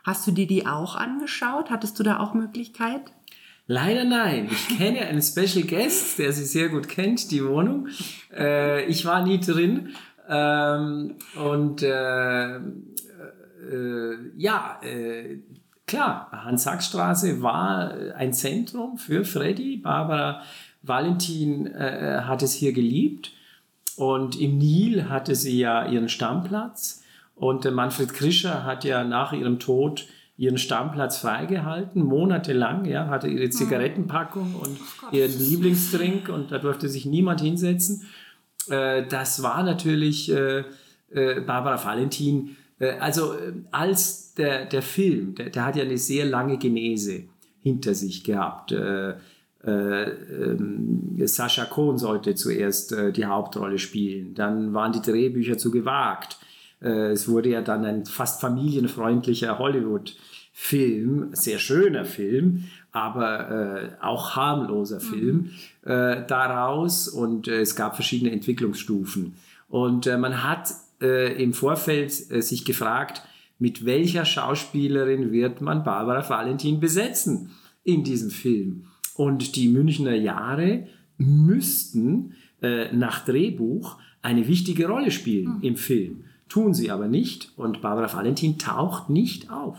[0.04, 1.68] Hast du dir die auch angeschaut?
[1.68, 3.02] Hattest du da auch Möglichkeit?
[3.66, 4.48] Leider nein.
[4.50, 7.88] Ich kenne einen Special Guest, der sie sehr gut kennt, die Wohnung.
[8.34, 9.90] Äh, ich war nie drin.
[10.28, 12.58] Ähm, und äh,
[14.36, 15.38] ja, äh,
[15.86, 19.76] klar, Hans-Sachs-Straße war ein Zentrum für Freddy.
[19.76, 20.42] Barbara
[20.82, 23.32] Valentin äh, hat es hier geliebt.
[23.96, 27.02] Und im Nil hatte sie ja ihren Stammplatz.
[27.34, 30.06] Und äh, Manfred Krischer hat ja nach ihrem Tod
[30.36, 34.78] ihren Stammplatz freigehalten, monatelang, ja, hatte ihre Zigarettenpackung und
[35.12, 38.06] ihren Lieblingsdrink und da durfte sich niemand hinsetzen.
[38.68, 40.64] Äh, das war natürlich äh,
[41.10, 45.98] äh, Barbara Valentin, äh, also äh, als der, der Film, der, der hat ja eine
[45.98, 47.24] sehr lange Genese
[47.60, 48.72] hinter sich gehabt.
[48.72, 49.14] Äh,
[49.64, 54.34] äh, ähm, Sascha Kohn sollte zuerst äh, die Hauptrolle spielen.
[54.34, 56.38] Dann waren die Drehbücher zu gewagt.
[56.80, 64.34] Äh, es wurde ja dann ein fast familienfreundlicher Hollywood-Film, sehr schöner Film, aber äh, auch
[64.34, 65.50] harmloser Film
[65.84, 69.34] äh, daraus und äh, es gab verschiedene Entwicklungsstufen.
[69.68, 73.22] Und äh, man hat äh, im Vorfeld äh, sich gefragt,
[73.58, 77.50] mit welcher Schauspielerin wird man Barbara Valentin besetzen
[77.84, 78.86] in diesem Film?
[79.14, 80.86] Und die Münchner Jahre
[81.18, 86.24] müssten äh, nach Drehbuch eine wichtige Rolle spielen im Film.
[86.52, 89.78] Tun sie aber nicht und Barbara Valentin taucht nicht auf.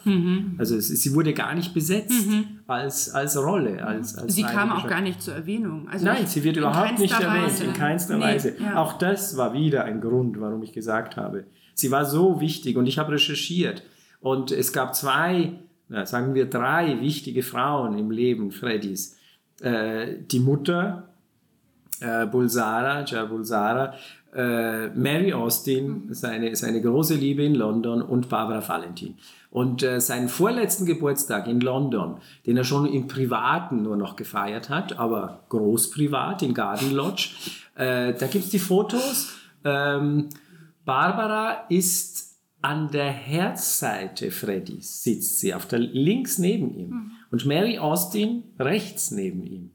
[0.58, 2.26] Also es, sie wurde gar nicht besetzt
[2.66, 3.86] als, als Rolle.
[3.86, 5.88] Als, als Sie kam auch gar nicht zur Erwähnung.
[5.88, 7.64] Also Nein, sie wird überhaupt nicht erwähnt, Weise.
[7.66, 8.56] in keinster Nee, Weise.
[8.60, 8.78] ja.
[8.82, 11.44] Auch das war wieder ein Grund, warum ich gesagt habe.
[11.76, 13.84] Sie war so wichtig und ich habe recherchiert.
[14.20, 15.54] Und es gab zwei,
[16.06, 19.16] sagen wir drei wichtige Frauen im Leben Freddys.
[19.62, 21.10] Äh, die Mutter,
[22.00, 23.94] äh, Bulsara, Jar Bulsara,
[24.36, 29.16] äh, Mary Austin, seine, seine große Liebe in London und Barbara Valentin.
[29.52, 34.70] Und äh, seinen vorletzten Geburtstag in London, den er schon im Privaten nur noch gefeiert
[34.70, 37.30] hat, aber großprivat in Garden Lodge,
[37.76, 39.34] äh, da gibt es die Fotos.
[39.64, 40.30] Ähm,
[40.86, 47.12] Barbara ist an der Herzseite Freddys, sitzt sie, auf der links neben ihm.
[47.30, 49.72] Und Mary Austin rechts neben ihm.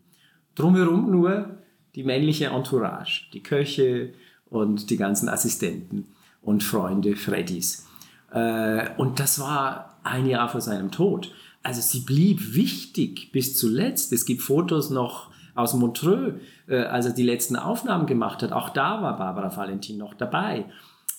[0.55, 1.59] Drumherum nur
[1.95, 4.15] die männliche Entourage, die Köche
[4.51, 6.07] und die ganzen Assistenten
[6.43, 7.87] und Freunde Freddys.
[8.33, 11.33] Äh, und das war ein Jahr vor seinem Tod.
[11.63, 14.13] Also sie blieb wichtig bis zuletzt.
[14.13, 16.35] Es gibt Fotos noch aus Montreux,
[16.69, 18.53] äh, als er die letzten Aufnahmen gemacht hat.
[18.53, 20.65] Auch da war Barbara Valentin noch dabei.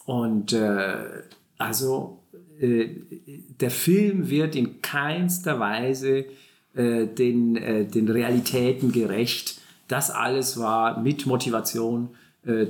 [0.06, 1.24] Und äh,
[1.58, 2.24] also
[2.62, 6.26] der Film wird in keinster Weise
[6.74, 9.62] den, den Realitäten gerecht.
[9.88, 12.10] Das alles war mit Motivation,
[12.46, 12.68] äh,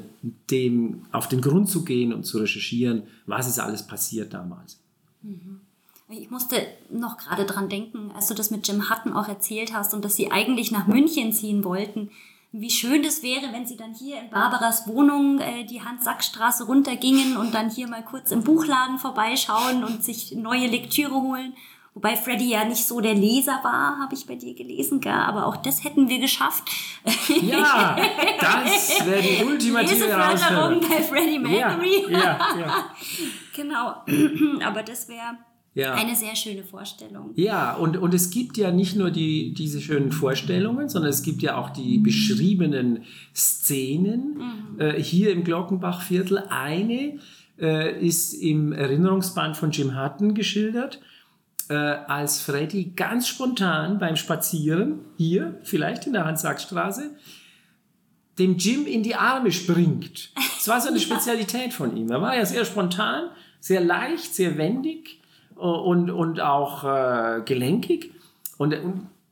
[0.49, 4.79] dem auf den Grund zu gehen und zu recherchieren, was ist alles passiert damals.
[6.09, 6.55] Ich musste
[6.89, 10.15] noch gerade dran denken, als du das mit Jim Hutton auch erzählt hast und dass
[10.15, 12.09] sie eigentlich nach München ziehen wollten.
[12.51, 17.37] Wie schön das wäre, wenn sie dann hier in Barbaras Wohnung äh, die Hans-Sack-Straße runtergingen
[17.37, 21.53] und dann hier mal kurz im Buchladen vorbeischauen und sich neue Lektüre holen.
[22.01, 25.11] Wobei Freddy ja nicht so der Leser war, habe ich bei dir gelesen, gell?
[25.11, 26.63] aber auch das hätten wir geschafft.
[27.41, 27.97] Ja,
[28.39, 30.79] das wäre die ultimative Herausforderung.
[30.79, 31.39] bei Freddie Ja,
[31.75, 32.03] Mercury.
[32.09, 32.85] ja, ja.
[33.55, 33.95] Genau.
[34.65, 35.37] aber das wäre
[35.73, 35.93] Ja.
[35.95, 37.31] eine sehr schöne Vorstellung.
[37.35, 41.41] Ja, und, und es gibt ja nicht nur die, diese schönen Vorstellungen, sondern es gibt
[41.41, 43.03] ja auch die beschriebenen
[43.35, 46.43] Szenen äh, hier im Glockenbachviertel.
[46.49, 47.19] Eine
[47.59, 51.01] äh, ist im Erinnerungsband von Jim Hutton geschildert,
[51.69, 57.11] äh, als Freddy ganz spontan beim Spazieren, hier vielleicht in der Hans-Sachs-Straße,
[58.37, 60.31] dem Jim in die Arme springt.
[60.35, 62.09] Das war so eine Spezialität von ihm.
[62.09, 65.21] Er war ja sehr spontan, sehr leicht, sehr wendig
[65.55, 68.11] äh, und, und auch äh, gelenkig.
[68.57, 68.81] Und, äh,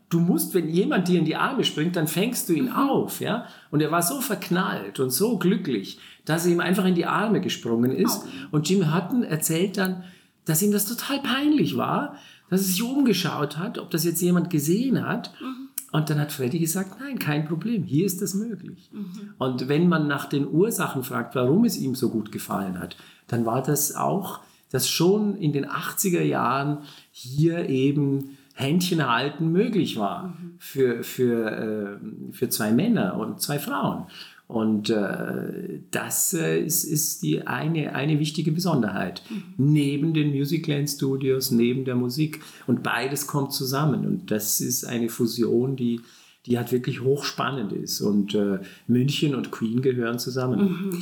[0.09, 3.19] du musst, wenn jemand dir in die Arme springt, dann fängst du ihn auf.
[3.19, 3.47] Ja?
[3.71, 7.41] Und er war so verknallt und so glücklich, dass er ihm einfach in die Arme
[7.41, 8.23] gesprungen ist.
[8.51, 10.03] Und Jim Hutton erzählt dann,
[10.47, 12.15] dass ihm das total peinlich war,
[12.49, 15.33] dass er sich umgeschaut hat, ob das jetzt jemand gesehen hat.
[15.91, 18.89] Und dann hat Freddy gesagt, nein, kein Problem, hier ist das möglich.
[19.37, 23.45] Und wenn man nach den Ursachen fragt, warum es ihm so gut gefallen hat, dann
[23.45, 24.41] war das auch,
[24.71, 26.79] dass schon in den 80er Jahren
[27.11, 34.07] hier eben Händchen halten möglich war für, für, äh, für zwei Männer und zwei Frauen.
[34.47, 39.21] Und äh, das äh, ist, ist die eine, eine wichtige Besonderheit.
[39.57, 42.41] Neben den Musicland Studios, neben der Musik.
[42.65, 44.05] Und beides kommt zusammen.
[44.05, 45.99] Und das ist eine Fusion, die,
[46.45, 47.99] die halt wirklich hochspannend ist.
[47.99, 50.93] Und äh, München und Queen gehören zusammen.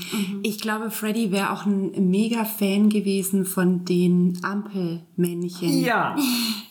[0.41, 5.83] Ich glaube, Freddy wäre auch ein mega Fan gewesen von den Ampelmännchen.
[5.83, 6.15] Ja,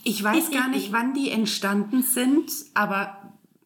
[0.03, 3.17] Ich weiß gar nicht, wann die entstanden sind, aber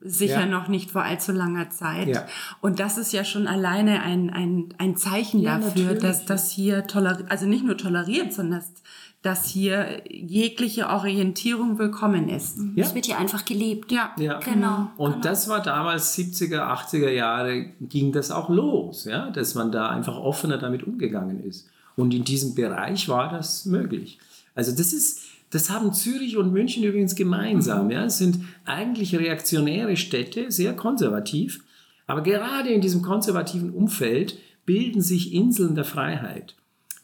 [0.00, 0.46] sicher Ja.
[0.46, 2.08] noch nicht vor allzu langer Zeit.
[2.08, 2.26] Ja.
[2.60, 6.02] Und das ist ja schon alleine ein, ein, ein Zeichen Ja, dafür, natürlich.
[6.02, 8.72] dass das hier toleriert, also nicht nur toleriert, sondern dass
[9.20, 12.58] dass hier jegliche Orientierung willkommen ist.
[12.76, 12.84] Ja.
[12.84, 13.90] Es wird hier einfach gelebt.
[13.90, 14.38] Ja, Ja.
[14.38, 14.92] Genau.
[14.96, 15.22] Und genau.
[15.24, 20.16] das war damals 70er, 80er Jahre ging das auch los, ja, dass man da einfach
[20.16, 21.68] offener damit umgegangen ist.
[21.96, 24.20] Und in diesem Bereich war das möglich.
[24.54, 27.90] Also das ist, das haben Zürich und München übrigens gemeinsam.
[27.90, 31.64] Ja, es sind eigentlich reaktionäre Städte, sehr konservativ,
[32.06, 36.54] aber gerade in diesem konservativen Umfeld bilden sich Inseln der Freiheit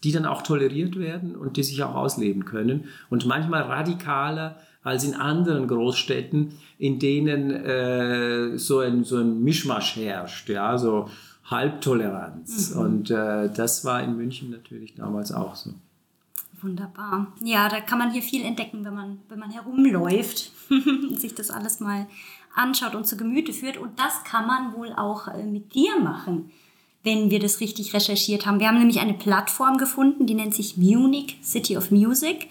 [0.04, 5.02] die dann auch toleriert werden und die sich auch ausleben können und manchmal radikaler als
[5.02, 11.08] in anderen Großstädten, in denen äh, so, ein, so ein Mischmasch herrscht, ja, so
[11.46, 12.72] Halbtoleranz.
[12.72, 15.70] Und äh, das war in München natürlich damals auch so.
[16.64, 17.26] Wunderbar.
[17.42, 21.50] Ja, da kann man hier viel entdecken, wenn man, wenn man herumläuft und sich das
[21.50, 22.06] alles mal
[22.54, 23.76] anschaut und zu Gemüte führt.
[23.76, 26.50] Und das kann man wohl auch äh, mit dir machen,
[27.02, 28.60] wenn wir das richtig recherchiert haben.
[28.60, 32.48] Wir haben nämlich eine Plattform gefunden, die nennt sich Munich City of Music,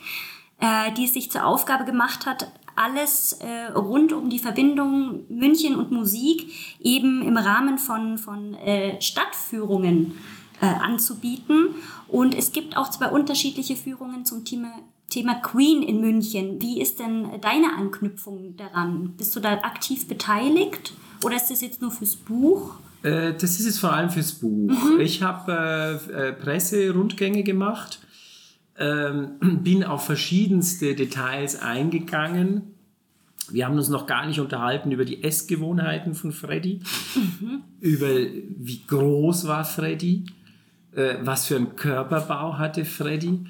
[0.59, 5.75] äh, die es sich zur Aufgabe gemacht hat, alles äh, rund um die Verbindung München
[5.75, 11.75] und Musik eben im Rahmen von, von äh, Stadtführungen äh, anzubieten.
[12.07, 14.71] Und es gibt auch zwei unterschiedliche Führungen zum Thema,
[15.09, 16.61] Thema Queen in München.
[16.61, 19.13] Wie ist denn deine Anknüpfung daran?
[19.17, 20.93] Bist du da aktiv beteiligt
[21.23, 22.75] oder ist das jetzt nur fürs Buch?
[23.03, 24.71] Äh, das ist es vor allem fürs Buch.
[24.99, 27.99] Ich habe äh, äh, Presserundgänge gemacht,
[28.77, 29.33] ähm,
[29.63, 32.73] bin auf verschiedenste Details eingegangen.
[33.49, 36.79] Wir haben uns noch gar nicht unterhalten über die Essgewohnheiten von Freddy,
[37.81, 40.23] über wie groß war Freddy,
[40.95, 43.45] äh, was für einen Körperbau hatte Freddy.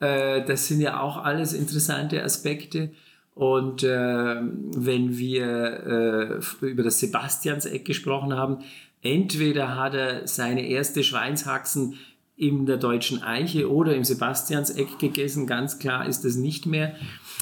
[0.00, 2.90] Äh, das sind ja auch alles interessante Aspekte.
[3.34, 8.64] Und äh, wenn wir äh, über das Sebastianseck gesprochen haben,
[9.02, 11.94] entweder hat er seine erste Schweinshaxen
[12.36, 16.94] in der deutschen Eiche oder im Sebastianseck gegessen, ganz klar ist es nicht mehr.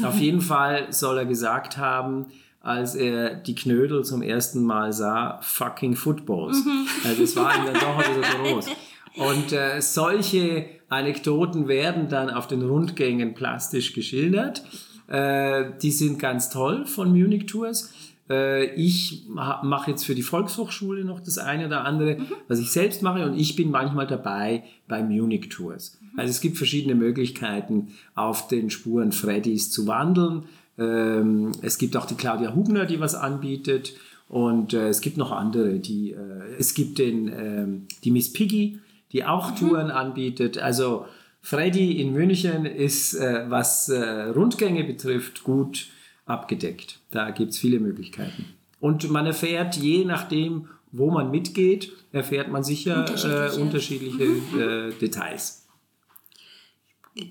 [0.03, 2.27] Auf jeden Fall soll er gesagt haben,
[2.61, 6.63] als er die Knödel zum ersten Mal sah, fucking Footballs.
[7.05, 8.67] Also es war ihm dann doch ein bisschen groß.
[9.17, 14.63] Und äh, solche Anekdoten werden dann auf den Rundgängen plastisch geschildert.
[15.09, 17.93] Äh, die sind ganz toll von Munich Tours.
[18.29, 22.71] Äh, ich ma mache jetzt für die Volkshochschule noch das eine oder andere, was ich
[22.71, 25.99] selbst mache und ich bin manchmal dabei bei Munich Tours.
[26.17, 30.45] Also es gibt verschiedene Möglichkeiten, auf den Spuren Freddys zu wandeln.
[30.79, 33.95] Ähm, es gibt auch die Claudia Hubner, die was anbietet
[34.29, 38.81] und äh, es gibt noch andere, die äh, es gibt den ähm, die Miss Piggy,
[39.13, 40.59] die auch Touren anbietet.
[40.59, 41.07] Also
[41.41, 44.01] Freddy in München ist, äh, was äh,
[44.31, 45.89] Rundgänge betrifft, gut
[46.25, 47.01] abgedeckt.
[47.11, 48.47] Da gibt es viele Möglichkeiten.
[48.81, 53.57] Und man erfährt, je nachdem, wo man mitgeht, erfährt man sicher Unterschiedliche.
[53.57, 55.67] äh, unterschiedliche äh, Details.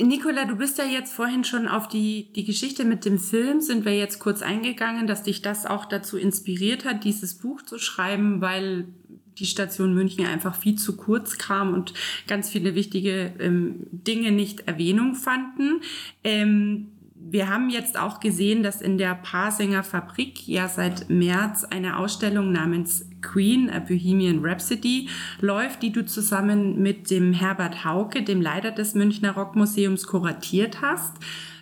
[0.01, 3.85] Nicola, du bist ja jetzt vorhin schon auf die, die Geschichte mit dem Film, sind
[3.85, 8.41] wir jetzt kurz eingegangen, dass dich das auch dazu inspiriert hat, dieses Buch zu schreiben,
[8.41, 8.87] weil
[9.37, 11.93] die Station München einfach viel zu kurz kam und
[12.27, 15.81] ganz viele wichtige ähm, Dinge nicht Erwähnung fanden.
[16.23, 16.87] Ähm,
[17.27, 22.51] wir haben jetzt auch gesehen, dass in der Parsinger Fabrik ja seit März eine Ausstellung
[22.51, 25.09] namens Queen, a Bohemian Rhapsody
[25.41, 31.13] läuft, die du zusammen mit dem Herbert Hauke, dem Leiter des Münchner Rockmuseums, kuratiert hast.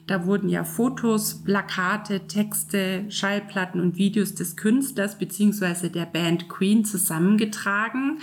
[0.07, 5.89] Da wurden ja Fotos, Plakate, Texte, Schallplatten und Videos des Künstlers bzw.
[5.89, 8.19] der Band Queen zusammengetragen.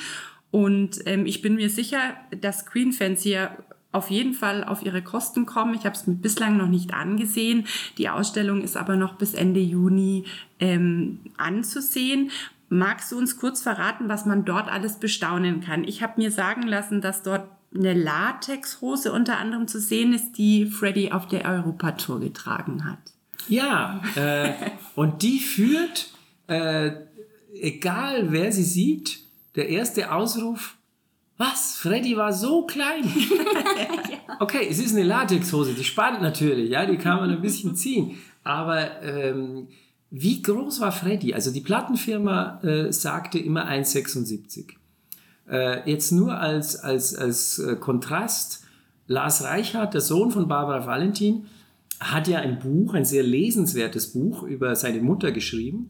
[0.50, 2.00] Und ähm, ich bin mir sicher,
[2.40, 3.56] dass Queen-Fans hier
[3.92, 5.74] auf jeden Fall auf ihre Kosten kommen.
[5.74, 7.66] Ich habe es mir bislang noch nicht angesehen.
[7.98, 10.24] Die Ausstellung ist aber noch bis Ende Juni
[10.60, 12.30] ähm, anzusehen.
[12.68, 15.82] Magst du uns kurz verraten, was man dort alles bestaunen kann?
[15.82, 20.66] Ich habe mir sagen lassen, dass dort eine Latexhose unter anderem zu sehen ist, die
[20.66, 22.98] Freddy auf der Europatour getragen hat.
[23.48, 24.52] Ja, äh,
[24.96, 26.10] und die führt,
[26.46, 26.92] äh,
[27.54, 29.20] egal wer sie sieht,
[29.56, 30.76] der erste Ausruf,
[31.36, 31.76] was?
[31.76, 33.04] Freddy war so klein.
[34.38, 38.16] Okay, es ist eine Latexhose, die spannt natürlich, ja, die kann man ein bisschen ziehen.
[38.42, 39.68] Aber ähm,
[40.10, 41.34] wie groß war Freddy?
[41.34, 44.70] Also die Plattenfirma äh, sagte immer 1,76.
[45.50, 48.64] Äh, jetzt nur als, als, als äh, Kontrast,
[49.08, 51.46] Lars Reichhardt, der Sohn von Barbara Valentin,
[51.98, 55.88] hat ja ein Buch, ein sehr lesenswertes Buch über seine Mutter geschrieben.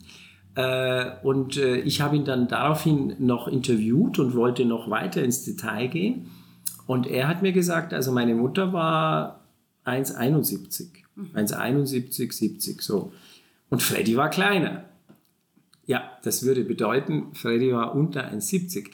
[0.54, 5.88] Äh, und ich habe ihn dann daraufhin noch interviewt und wollte noch weiter ins Detail
[5.88, 6.30] gehen.
[6.86, 9.44] Und er hat mir gesagt, also meine Mutter war
[9.84, 10.88] 1,71.
[11.34, 13.12] 1,71, 70, so.
[13.68, 14.84] Und Freddy war kleiner.
[15.86, 18.88] Ja, das würde bedeuten, Freddy war unter 1,70.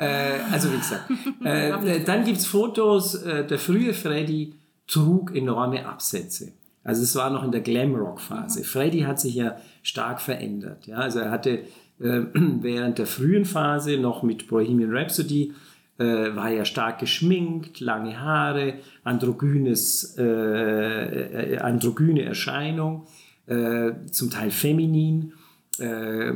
[0.00, 1.10] Äh, also wie gesagt.
[1.44, 4.54] Äh, dann gibt es Fotos, äh, der frühe Freddy
[4.86, 6.52] trug enorme Absätze.
[6.82, 8.64] Also es war noch in der Glamrock-Phase.
[8.64, 10.86] Freddy hat sich ja stark verändert.
[10.86, 10.96] Ja?
[10.96, 11.62] Also er hatte äh,
[12.34, 15.52] während der frühen Phase noch mit Bohemian Rhapsody
[15.98, 18.74] äh, war er stark geschminkt, lange Haare,
[19.04, 23.06] androgynes, äh, äh, androgyne Erscheinung,
[23.46, 25.34] äh, zum Teil feminin,
[25.78, 26.32] äh,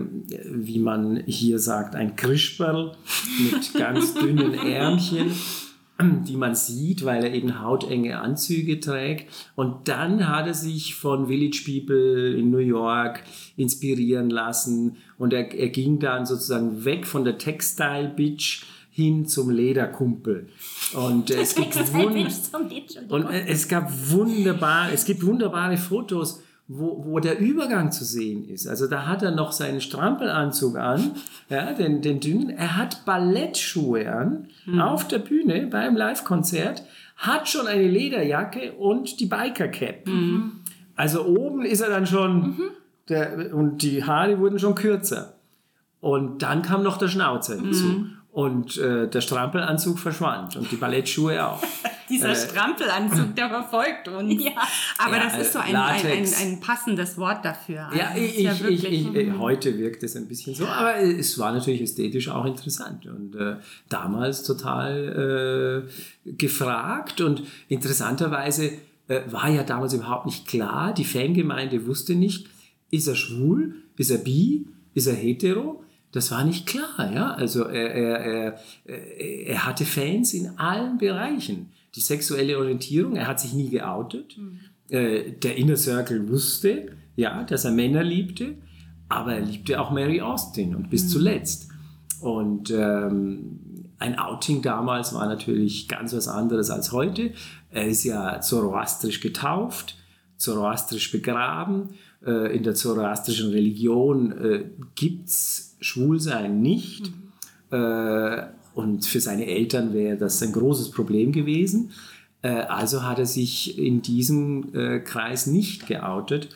[0.50, 2.92] wie man hier sagt, ein Krischperl
[3.38, 5.32] mit ganz dünnen Ärmchen
[6.00, 9.32] die man sieht, weil er eben hautenge Anzüge trägt.
[9.54, 13.22] Und dann hat er sich von Village People in New York
[13.56, 19.50] inspirieren lassen und er, er ging dann sozusagen weg von der Textile Bitch hin zum
[19.50, 20.48] Lederkumpel.
[20.94, 22.16] Und es, gibt wund
[23.08, 28.66] und es gab wunderbar, es gibt wunderbare Fotos wo, wo der Übergang zu sehen ist.
[28.66, 31.12] Also da hat er noch seinen Strampelanzug an,
[31.50, 32.50] ja, den, den dünnen.
[32.50, 34.80] Er hat Ballettschuhe an mhm.
[34.80, 36.82] auf der Bühne beim Live-Konzert,
[37.16, 40.06] hat schon eine Lederjacke und die Biker-Cap.
[40.06, 40.52] Mhm.
[40.96, 42.70] Also oben ist er dann schon, mhm.
[43.08, 45.34] der, und die Haare wurden schon kürzer.
[46.00, 48.06] Und dann kam noch der Schnauzer hinzu.
[48.34, 51.62] Und äh, der Strampelanzug verschwand und die Ballettschuhe auch.
[52.10, 54.34] Dieser äh, Strampelanzug, der verfolgt uns.
[54.44, 54.50] Ja.
[54.98, 57.88] Aber ja, das ist so ein, ein, ein, ein, passendes Wort dafür.
[57.96, 61.38] Ja, also ich, ja ich, ich, ich, heute wirkt es ein bisschen so, aber es
[61.38, 63.56] war natürlich ästhetisch auch interessant und äh,
[63.88, 65.86] damals total
[66.26, 68.72] äh, gefragt und interessanterweise
[69.06, 72.48] äh, war ja damals überhaupt nicht klar, die Fangemeinde wusste nicht,
[72.90, 75.84] ist er schwul, ist er bi, ist er hetero,
[76.14, 77.32] das war nicht klar, ja.
[77.32, 81.72] Also er, er, er, er hatte Fans in allen Bereichen.
[81.96, 84.38] Die sexuelle Orientierung, er hat sich nie geoutet.
[84.38, 84.60] Mhm.
[84.90, 88.54] Äh, der Inner Circle wusste, ja, dass er Männer liebte,
[89.08, 91.08] aber er liebte auch Mary Austin und bis mhm.
[91.08, 91.68] zuletzt.
[92.20, 93.58] Und ähm,
[93.98, 97.32] ein Outing damals war natürlich ganz was anderes als heute.
[97.70, 99.96] Er ist ja zoroastrisch getauft,
[100.36, 101.88] zoroastrisch begraben.
[102.24, 107.12] Äh, in der zoroastrischen Religion äh, gibt es Schwulsein nicht.
[107.70, 107.78] Mhm.
[107.78, 111.92] Äh, und für seine Eltern wäre das ein großes Problem gewesen.
[112.42, 116.48] Äh, also hat er sich in diesem äh, Kreis nicht geoutet.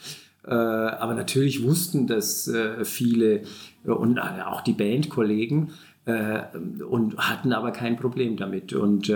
[0.47, 3.43] Äh, aber natürlich wussten das äh, viele
[3.85, 5.71] und auch die Bandkollegen
[6.07, 6.41] äh,
[6.89, 8.73] und hatten aber kein Problem damit.
[8.73, 9.13] Und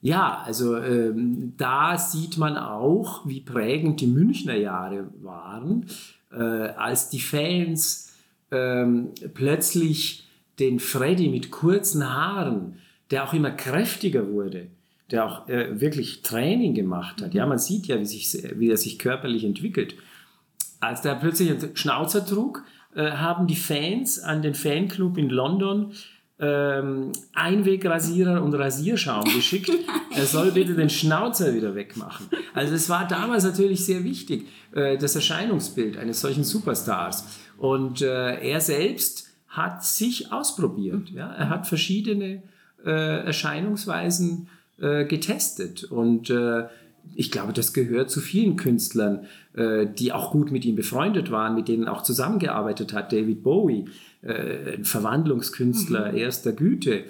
[0.00, 5.86] ja, also ähm, da sieht man auch, wie prägend die Münchner Jahre waren,
[6.30, 8.07] als die Fans
[8.50, 10.28] ähm, plötzlich
[10.58, 12.78] den Freddy mit kurzen Haaren,
[13.10, 14.68] der auch immer kräftiger wurde,
[15.10, 17.34] der auch äh, wirklich Training gemacht hat.
[17.34, 19.94] Ja, man sieht ja, wie, sich, wie er sich körperlich entwickelt.
[20.80, 25.92] Als der plötzlich einen Schnauzer trug, äh, haben die Fans an den Fanclub in London
[26.40, 29.70] ähm, Einwegrasierer und Rasierschaum geschickt.
[30.14, 32.28] er soll bitte den Schnauzer wieder wegmachen.
[32.54, 37.24] Also es war damals natürlich sehr wichtig, äh, das Erscheinungsbild eines solchen Superstars.
[37.58, 41.10] Und äh, er selbst hat sich ausprobiert.
[41.10, 41.32] Ja?
[41.32, 42.42] Er hat verschiedene
[42.84, 44.48] äh, Erscheinungsweisen
[44.80, 45.84] äh, getestet.
[45.84, 46.64] Und äh,
[47.14, 51.54] ich glaube, das gehört zu vielen Künstlern, äh, die auch gut mit ihm befreundet waren,
[51.54, 53.12] mit denen auch zusammengearbeitet hat.
[53.12, 53.86] David Bowie,
[54.22, 56.18] äh, ein Verwandlungskünstler mhm.
[56.18, 57.04] erster Güte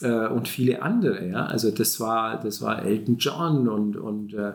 [0.00, 1.28] äh, und viele andere.
[1.28, 1.46] Ja?
[1.46, 4.54] Also das war, das war Elton John und, und äh,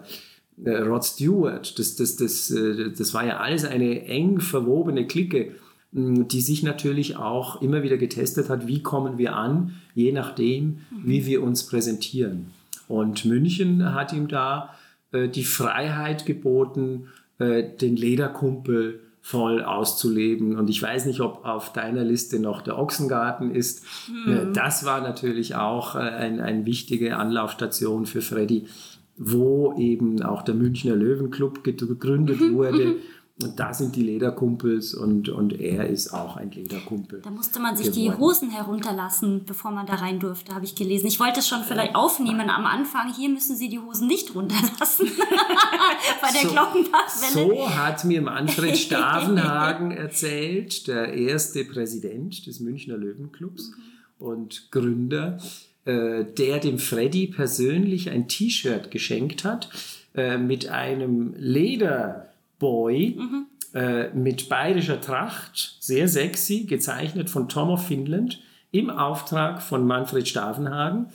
[0.65, 5.55] Rod Stewart, das, das, das, äh, das war ja alles eine eng verwobene Clique,
[5.91, 11.25] die sich natürlich auch immer wieder getestet hat, wie kommen wir an, je nachdem, wie
[11.25, 12.51] wir uns präsentieren.
[12.87, 14.75] Und München hat ihm da
[15.11, 17.07] äh, die Freiheit geboten,
[17.41, 20.57] den Lederkumpel voll auszuleben.
[20.57, 23.85] Und ich weiß nicht, ob auf deiner Liste noch der Ochsengarten ist.
[24.09, 24.53] Mhm.
[24.53, 28.65] Das war natürlich auch eine ein wichtige Anlaufstation für Freddy
[29.19, 32.85] wo eben auch der Münchner Löwenclub gegründet mhm, wurde.
[32.85, 32.95] Mhm.
[33.41, 37.21] Und da sind die Lederkumpels und, und er ist auch ein Lederkumpel.
[37.21, 38.03] Da musste man sich geworden.
[38.03, 41.07] die Hosen herunterlassen, bevor man da rein durfte, habe ich gelesen.
[41.07, 43.13] Ich wollte es schon vielleicht aufnehmen am Anfang.
[43.13, 45.07] Hier müssen Sie die Hosen nicht runterlassen.
[46.21, 47.55] Bei der so, Glockenbachwelle.
[47.55, 54.25] So hat mir Manfred Stavenhagen erzählt, der erste Präsident des Münchner Löwenclubs mhm.
[54.25, 55.37] und Gründer.
[55.89, 59.69] Äh, der dem Freddy persönlich ein T-Shirt geschenkt hat
[60.13, 63.47] äh, mit einem Lederboy mhm.
[63.73, 70.27] äh, mit bayerischer Tracht, sehr sexy, gezeichnet von Tom of Finland im Auftrag von Manfred
[70.27, 71.07] Stavenhagen,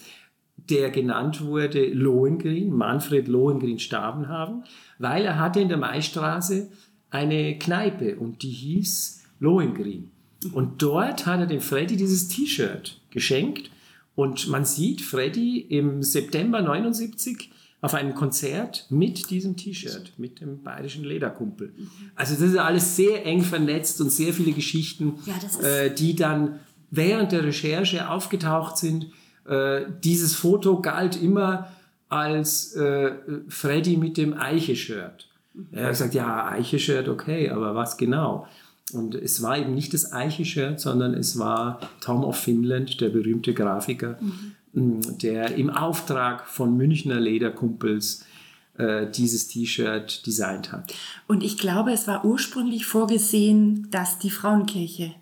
[0.56, 4.64] der genannt wurde Lohengrin, Manfred Lohengrin Stavenhagen,
[4.98, 6.68] weil er hatte in der Maistraße
[7.10, 10.10] eine Kneipe und die hieß Lohengrin.
[10.52, 13.70] Und dort hat er dem Freddy dieses T-Shirt geschenkt
[14.14, 17.50] und man sieht Freddy im September 79
[17.80, 21.74] auf einem Konzert mit diesem T-Shirt, mit dem bayerischen Lederkumpel.
[22.14, 26.60] Also das ist alles sehr eng vernetzt und sehr viele Geschichten, Ja, äh, die dann
[26.90, 29.08] während der Recherche aufgetaucht sind.
[29.46, 31.68] Äh, dieses Foto galt immer
[32.08, 33.12] als äh,
[33.48, 35.28] Freddy mit dem Eiche-Shirt.
[35.72, 38.46] Er hat gesagt, ja, Eiche-Shirt, okay, aber was genau?
[38.94, 43.54] Und es war eben nicht das Eiche-Shirt, sondern es war Tom of Finland, der berühmte
[43.54, 44.18] Grafiker,
[44.72, 48.24] mh, der im Auftrag von Münchner Lederkumpels
[48.78, 50.94] äh, dieses T-Shirt designt hat.
[51.26, 55.14] Und ich glaube, es war ursprünglich vorgesehen, dass die Frauenkirche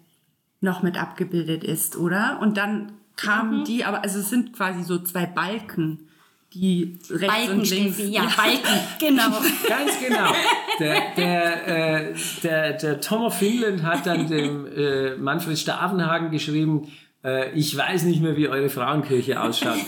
[0.61, 2.39] noch mit abgebildet ist, oder?
[2.41, 6.09] Und dann kamen die, aber also es sind quasi so zwei Balken,
[6.55, 7.95] die rechts Balken, und links.
[7.95, 9.31] Steffi, ja, Balken, genau.
[9.69, 10.33] Ganz genau.
[10.79, 16.89] Der, der, äh, der, der Tom of Finland hat dann dem äh, Manfred Stavenhagen geschrieben,
[17.25, 19.79] äh, ich weiß nicht mehr, wie eure Frauenkirche ausschaut.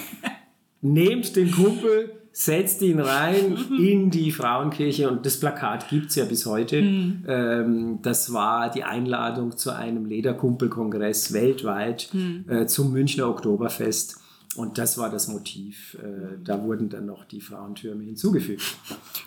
[0.81, 6.25] Nehmt den Kumpel, setzt ihn rein in die Frauenkirche und das Plakat gibt es ja
[6.25, 6.77] bis heute.
[6.77, 12.11] Ähm, das war die Einladung zu einem Lederkumpelkongress weltweit
[12.49, 14.21] äh, zum Münchner Oktoberfest.
[14.57, 15.94] Und das war das Motiv.
[15.94, 18.62] Äh, da wurden dann noch die Frauentürme hinzugefügt.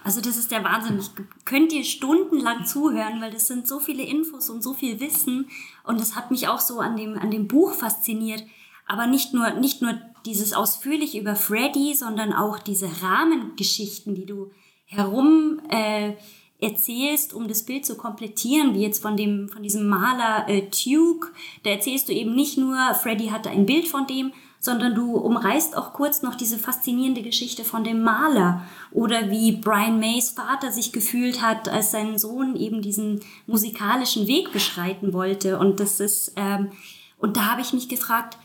[0.04, 1.00] Also das ist der Wahnsinn.
[1.00, 1.12] Ich
[1.46, 5.50] könnt ihr stundenlang zuhören, weil das sind so viele Infos und so viel Wissen.
[5.84, 8.44] Und das hat mich auch so an dem, an dem Buch fasziniert.
[8.86, 14.52] Aber nicht nur, nicht nur dieses ausführlich über Freddy, sondern auch diese Rahmengeschichten, die du
[14.86, 16.14] herum äh,
[16.60, 21.30] erzählst, um das Bild zu komplettieren, wie jetzt von dem, von diesem Maler äh, Tuke.
[21.64, 25.78] Da erzählst du eben nicht nur, Freddy hatte ein Bild von dem, sondern du umreißt
[25.78, 30.92] auch kurz noch diese faszinierende Geschichte von dem Maler oder wie Brian Mays Vater sich
[30.92, 35.60] gefühlt hat, als sein Sohn eben diesen musikalischen Weg beschreiten wollte.
[35.60, 36.72] Und das ist, ähm,
[37.18, 38.38] und da habe ich mich gefragt,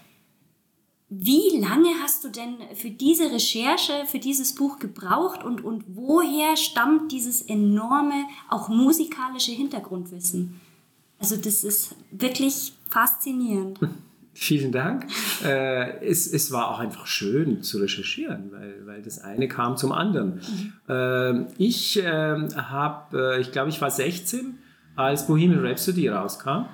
[1.14, 6.56] wie lange hast du denn für diese Recherche, für dieses Buch gebraucht und, und woher
[6.56, 10.58] stammt dieses enorme, auch musikalische Hintergrundwissen?
[11.18, 13.78] Also das ist wirklich faszinierend.
[14.34, 15.06] Vielen Dank.
[15.44, 19.92] Äh, es, es war auch einfach schön zu recherchieren, weil, weil das eine kam zum
[19.92, 20.40] anderen.
[20.88, 24.54] Ähm, ich ähm, habe, äh, ich glaube, ich war 16,
[24.96, 26.64] als Bohemian Rhapsody rauskam.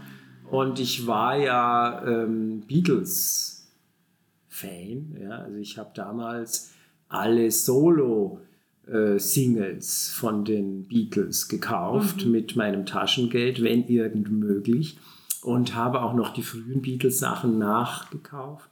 [0.50, 5.16] Und ich war ja ähm, Beatles-Fan.
[5.20, 5.30] Ja?
[5.40, 6.70] Also ich habe damals
[7.08, 8.40] alle Solo-
[8.86, 14.96] äh, Singles von den Beatles gekauft mit meinem Taschengeld, wenn irgend möglich.
[15.42, 18.70] Und habe auch noch die frühen Beatles-Sachen nachgekauft.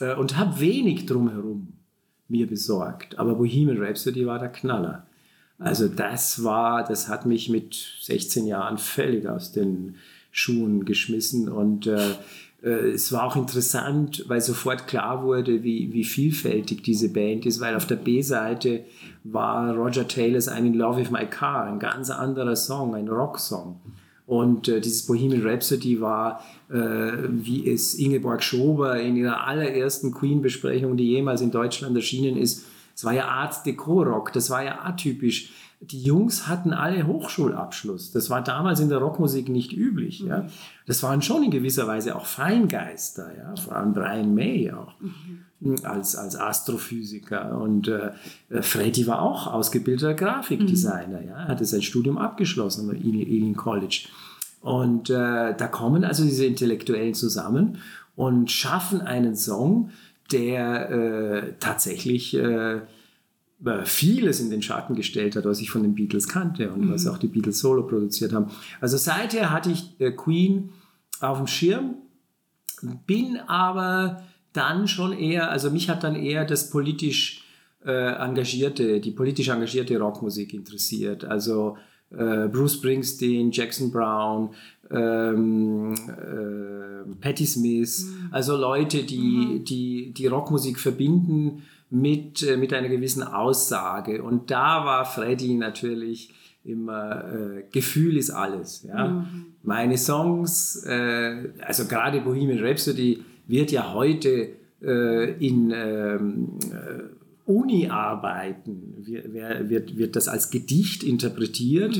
[0.00, 1.74] Äh, und habe wenig drumherum
[2.28, 3.18] mir besorgt.
[3.18, 5.06] Aber Bohemian Rhapsody war der Knaller.
[5.58, 9.96] Also das war, das hat mich mit 16 Jahren völlig aus den
[10.30, 12.10] Schuhen geschmissen und äh,
[12.62, 17.60] äh, es war auch interessant, weil sofort klar wurde, wie, wie vielfältig diese Band ist,
[17.60, 18.84] weil auf der B-Seite
[19.24, 23.80] war Roger Taylors I'm in Love with My Car, ein ganz anderer Song, ein Rocksong.
[24.26, 26.74] Und äh, dieses Bohemian Rhapsody war, äh,
[27.28, 33.04] wie es Ingeborg Schober in ihrer allerersten Queen-Besprechung, die jemals in Deutschland erschienen ist, es
[33.04, 35.52] war ja Art Deco-Rock, das war ja atypisch.
[35.80, 38.10] Die Jungs hatten alle Hochschulabschluss.
[38.10, 40.20] Das war damals in der Rockmusik nicht üblich.
[40.20, 40.46] Ja.
[40.86, 43.54] Das waren schon in gewisser Weise auch Feingeister, ja.
[43.56, 44.94] vor allem Brian May auch
[45.82, 47.58] als, als Astrophysiker.
[47.58, 48.12] Und äh,
[48.62, 51.22] Freddy war auch ausgebildeter Grafikdesigner.
[51.24, 51.36] Ja.
[51.38, 54.08] Er hatte sein Studium abgeschlossen am Ealing College.
[54.60, 57.78] Und äh, da kommen also diese Intellektuellen zusammen
[58.16, 59.90] und schaffen einen Song,
[60.32, 62.80] der äh, tatsächlich äh,
[63.84, 67.18] vieles in den Schatten gestellt hat, was ich von den Beatles kannte und was auch
[67.18, 68.50] die Beatles solo produziert haben.
[68.80, 70.70] Also seither hatte ich äh, Queen
[71.20, 71.94] auf dem Schirm,
[73.06, 74.22] bin aber
[74.56, 77.44] dann schon eher, also mich hat dann eher das politisch
[77.84, 81.24] äh, engagierte, die politisch engagierte Rockmusik interessiert.
[81.24, 81.76] Also
[82.10, 84.50] äh, Bruce Springsteen, Jackson Brown,
[84.90, 92.88] ähm, äh, Patti Smith, also Leute, die, die die Rockmusik verbinden mit, äh, mit einer
[92.88, 94.22] gewissen Aussage.
[94.22, 96.32] Und da war Freddy natürlich
[96.64, 98.82] immer, äh, Gefühl ist alles.
[98.82, 99.26] Ja?
[99.62, 104.50] Meine Songs, äh, also gerade Bohemian Rhapsody wird ja heute
[104.82, 107.16] äh, in ähm, äh,
[107.46, 111.96] Uni-Arbeiten wird, wird, wird das als Gedicht interpretiert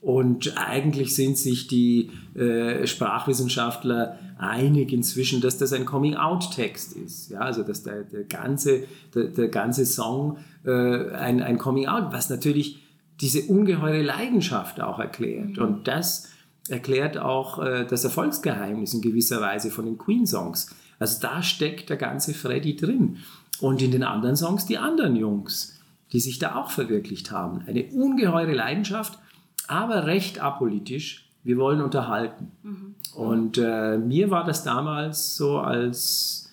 [0.00, 7.30] und eigentlich sind sich die äh, Sprachwissenschaftler einig inzwischen, dass das ein Coming-out-Text ist.
[7.30, 8.84] Ja, also dass der, der, ganze,
[9.14, 12.80] der, der ganze Song äh, ein, ein Coming-out, was natürlich
[13.20, 15.58] diese ungeheure Leidenschaft auch erklärt.
[15.58, 16.28] Und das
[16.68, 20.74] erklärt auch äh, das Erfolgsgeheimnis in gewisser Weise von den Queen-Songs.
[20.98, 23.18] Also da steckt der ganze Freddy drin.
[23.60, 25.78] Und in den anderen Songs die anderen Jungs,
[26.12, 27.62] die sich da auch verwirklicht haben.
[27.66, 29.18] Eine ungeheure Leidenschaft,
[29.66, 31.28] aber recht apolitisch.
[31.42, 32.52] Wir wollen unterhalten.
[32.62, 32.94] Mhm.
[33.14, 36.52] Und äh, mir war das damals so als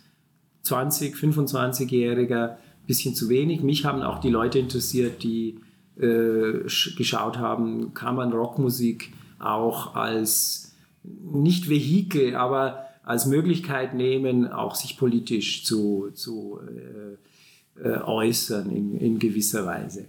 [0.63, 3.61] 20, 25-Jähriger ein bisschen zu wenig.
[3.61, 5.59] Mich haben auch die Leute interessiert, die
[5.97, 6.63] äh,
[6.97, 14.97] geschaut haben, kann man Rockmusik auch als nicht Vehikel, aber als Möglichkeit nehmen, auch sich
[14.97, 20.05] politisch zu, zu äh, äh, äußern in, in gewisser Weise.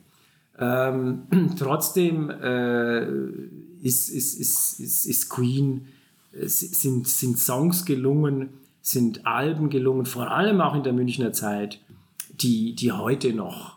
[0.59, 1.23] Ähm,
[1.59, 3.05] trotzdem äh,
[3.83, 5.89] ist, ist, ist, ist, Queen,
[6.33, 8.49] sind, sind Songs gelungen,
[8.81, 11.81] sind Alben gelungen, vor allem auch in der Münchner Zeit,
[12.41, 13.77] die, die heute noch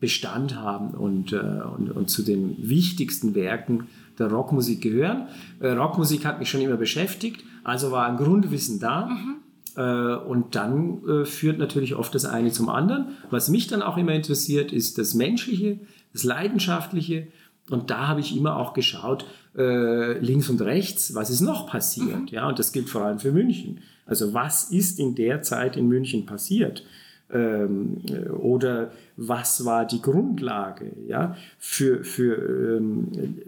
[0.00, 3.86] Bestand haben und, äh, und, und zu den wichtigsten Werken
[4.18, 5.28] der Rockmusik gehören.
[5.60, 9.06] Äh, Rockmusik hat mich schon immer beschäftigt, also war ein Grundwissen da.
[9.06, 9.36] Mhm.
[9.76, 13.16] Äh, und dann äh, führt natürlich oft das eine zum anderen.
[13.30, 15.78] Was mich dann auch immer interessiert, ist das Menschliche,
[16.12, 17.28] das Leidenschaftliche.
[17.70, 19.24] Und da habe ich immer auch geschaut,
[19.56, 22.22] äh, links und rechts, was ist noch passiert.
[22.22, 22.28] Mhm.
[22.28, 23.80] Ja, und das gilt vor allem für München.
[24.06, 26.84] Also was ist in der Zeit in München passiert?
[27.32, 27.98] Ähm,
[28.40, 33.06] oder was war die Grundlage ja, für, für, ähm,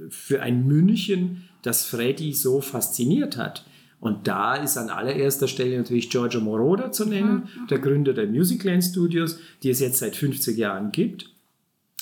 [0.08, 3.64] für ein München, das Freddy so fasziniert hat.
[4.02, 7.66] Und da ist an allererster Stelle natürlich Giorgio Moroder zu nennen, mhm.
[7.68, 11.30] der Gründer der Musicland Studios, die es jetzt seit 50 Jahren gibt.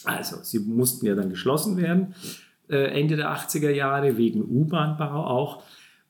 [0.04, 2.14] Also, sie mussten ja dann geschlossen werden,
[2.70, 5.62] äh, Ende der 80er Jahre, wegen U-Bahn-Bau auch.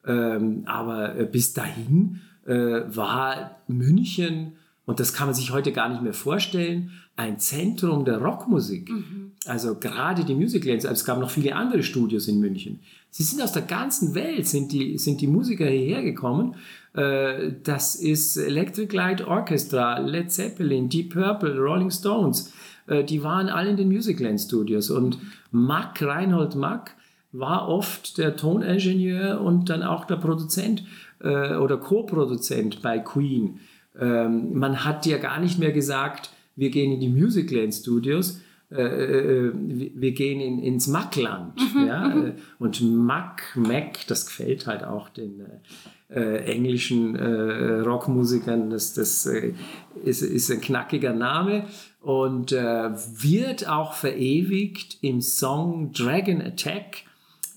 [0.07, 4.53] Ähm, aber äh, bis dahin äh, war München
[4.91, 8.91] und das kann man sich heute gar nicht mehr vorstellen, ein Zentrum der Rockmusik.
[8.91, 9.33] Mhm.
[9.47, 12.81] Also gerade die Musiclands, es gab noch viele andere Studios in München.
[13.11, 16.55] Sie sind aus der ganzen Welt, sind die, sind die Musiker hierher gekommen.
[16.95, 22.53] Äh, das ist Electric Light Orchestra, Led Zeppelin, Deep Purple, Rolling Stones.
[22.87, 24.91] Äh, die waren alle in den Musicland Studios.
[24.91, 25.19] Und
[25.51, 26.97] Mack, Reinhold Mack,
[27.33, 30.85] war oft der Toningenieur und dann auch der Produzent
[31.21, 33.61] äh, oder Co-Produzent bei Queen.
[33.99, 38.41] Ähm, man hat ja gar nicht mehr gesagt, wir gehen in die Musicland Studios,
[38.71, 41.59] äh, äh, äh wir gehen in, ins Mackland.
[41.75, 42.09] Mhm, ja?
[42.09, 42.27] Mhm.
[42.27, 45.43] Äh, und Mack, Mac, das gefällt halt auch den
[46.09, 48.71] äh, englischen äh, Rockmusikern.
[48.71, 49.27] Das, das
[50.05, 51.65] ist, ist ein knackiger Name
[52.01, 57.03] und wird auch verewigt im Song Dragon Attack,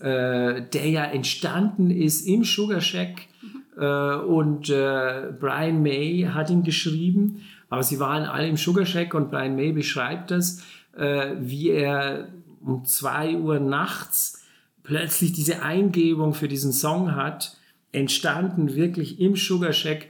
[0.02, 3.30] der ja entstanden ist im Sugar Shack
[3.78, 9.14] äh, und äh, Brian May hat ihn geschrieben, aber sie waren alle im Sugar Shack
[9.14, 10.64] und Brian May beschreibt das,
[10.96, 12.30] äh, wie er
[12.62, 14.44] um zwei Uhr nachts
[14.84, 17.58] plötzlich diese Eingebung für diesen Song hat,
[17.92, 20.08] entstanden wirklich im Sugar Shack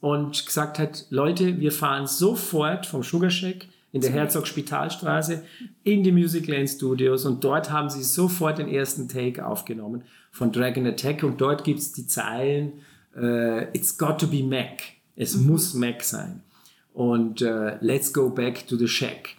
[0.00, 5.42] und gesagt hat, Leute, wir fahren sofort vom Sugar Shack in der Herzog-Spitalstraße
[5.82, 10.86] in die Musicland Studios und dort haben sie sofort den ersten Take aufgenommen von Dragon
[10.86, 12.74] Attack und dort gibt es die Zeilen
[13.16, 14.82] uh, It's got to be Mac.
[15.16, 16.42] Es muss Mac sein.
[16.92, 19.37] Und uh, Let's go back to the Shack.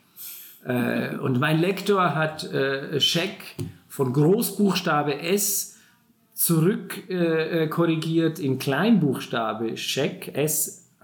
[0.65, 3.55] Uh, und mein Lektor hat äh, Shack
[3.87, 5.77] von Großbuchstabe S
[6.39, 11.03] zurück äh, korrigiert in Kleinbuchstabe Shack, S-H-A-C-K.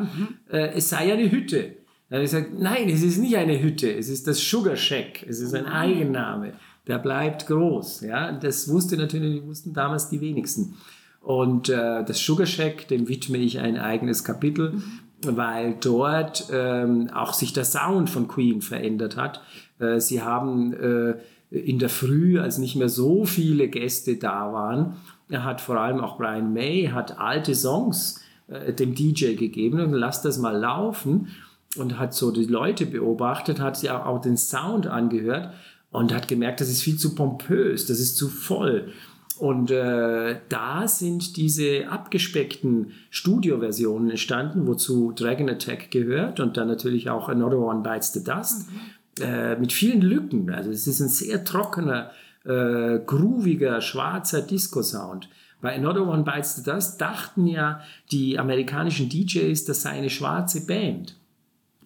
[0.00, 0.28] Mhm.
[0.50, 1.76] Äh, es sei eine Hütte.
[2.08, 5.24] Dann habe ich gesagt, nein, es ist nicht eine Hütte, es ist das Sugar Shack,
[5.28, 6.54] es ist ein Eigenname,
[6.88, 8.00] der bleibt groß.
[8.00, 8.32] Ja?
[8.32, 10.74] Das wusste natürlich, wussten damals die wenigsten.
[11.20, 15.00] Und äh, das Sugar Shack, dem widme ich ein eigenes Kapitel, mhm.
[15.26, 19.40] Weil dort ähm, auch sich der Sound von Queen verändert hat.
[19.78, 21.14] Äh, sie haben äh,
[21.50, 24.96] in der Früh, als nicht mehr so viele Gäste da waren,
[25.32, 30.22] hat vor allem auch Brian May, hat alte Songs äh, dem DJ gegeben und lass
[30.22, 31.28] das mal laufen
[31.76, 35.52] und hat so die Leute beobachtet, hat sich auch, auch den Sound angehört
[35.90, 38.92] und hat gemerkt, das ist viel zu pompös, das ist zu voll.
[39.38, 47.10] Und äh, da sind diese abgespeckten Studioversionen entstanden, wozu Dragon Attack gehört und dann natürlich
[47.10, 49.24] auch Another One Bites the Dust, mhm.
[49.24, 50.50] äh, mit vielen Lücken.
[50.50, 52.12] Also es ist ein sehr trockener,
[52.44, 55.28] äh, grooviger, schwarzer Disco-Sound.
[55.60, 57.80] Bei Another One Bites the Dust dachten ja
[58.12, 61.16] die amerikanischen DJs, das sei eine schwarze Band,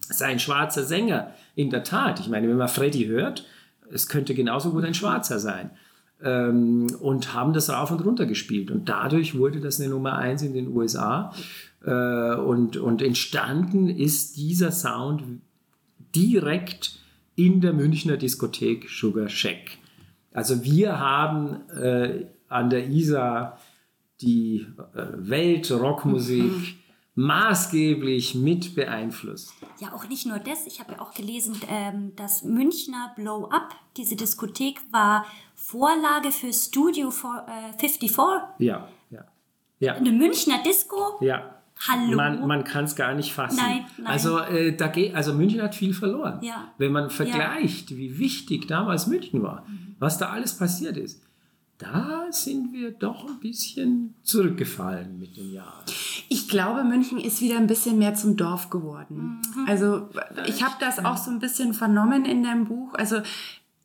[0.06, 1.32] das sei ein schwarzer Sänger.
[1.54, 3.46] In der Tat, ich meine, wenn man Freddy hört,
[3.90, 5.70] es könnte genauso gut ein Schwarzer sein
[6.22, 8.70] ähm, und haben das rauf und runter gespielt.
[8.70, 11.32] Und dadurch wurde das eine Nummer eins in den USA.
[11.84, 15.22] Äh, und, und entstanden ist dieser Sound
[16.14, 16.98] direkt
[17.36, 19.78] in der Münchner Diskothek Sugar Shack.
[20.32, 23.58] Also wir haben äh, an der ISA
[24.20, 26.76] die äh, Weltrockmusik
[27.14, 29.52] maßgeblich mit beeinflusst.
[29.80, 30.66] Ja, auch nicht nur das.
[30.66, 35.26] Ich habe ja auch gelesen, ähm, dass Münchner Blow Up, diese Diskothek, war
[35.68, 38.16] Vorlage für Studio for, äh, 54.
[38.58, 39.24] Ja, ja.
[39.80, 39.94] Ja.
[39.96, 41.18] Eine Münchner Disco.
[41.20, 41.56] Ja.
[41.86, 42.16] Hallo.
[42.16, 43.58] Man, man kann es gar nicht fassen.
[43.58, 44.06] Nein, nein.
[44.06, 46.38] Also, äh, da geht, also München hat viel verloren.
[46.42, 46.72] Ja.
[46.78, 49.66] Wenn man vergleicht, wie wichtig damals München war,
[49.98, 51.22] was da alles passiert ist,
[51.76, 55.84] da sind wir doch ein bisschen zurückgefallen mit den Jahren.
[56.30, 59.42] Ich glaube, München ist wieder ein bisschen mehr zum Dorf geworden.
[59.66, 60.08] Also
[60.46, 62.94] ich habe das auch so ein bisschen vernommen in deinem Buch.
[62.94, 63.20] Also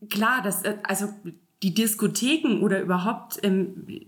[0.09, 1.09] klar, das, äh, also
[1.63, 4.07] die Diskotheken oder überhaupt ähm, die,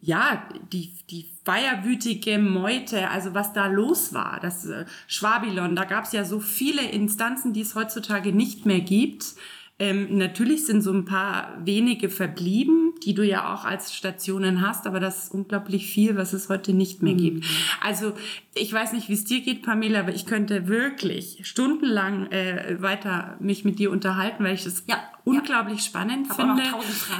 [0.00, 6.04] ja, die, die feierwütige Meute, also was da los war, das äh, Schwabilon, da gab
[6.04, 9.34] es ja so viele Instanzen, die es heutzutage nicht mehr gibt.
[9.80, 14.88] Ähm, natürlich sind so ein paar wenige verblieben, die du ja auch als Stationen hast,
[14.88, 17.44] aber das ist unglaublich viel, was es heute nicht mehr gibt.
[17.80, 18.12] Also
[18.54, 23.36] ich weiß nicht, wie es dir geht, Pamela, aber ich könnte wirklich stundenlang äh, weiter
[23.38, 26.62] mich mit dir unterhalten, weil ich das Ja, unglaublich spannend Hab finde.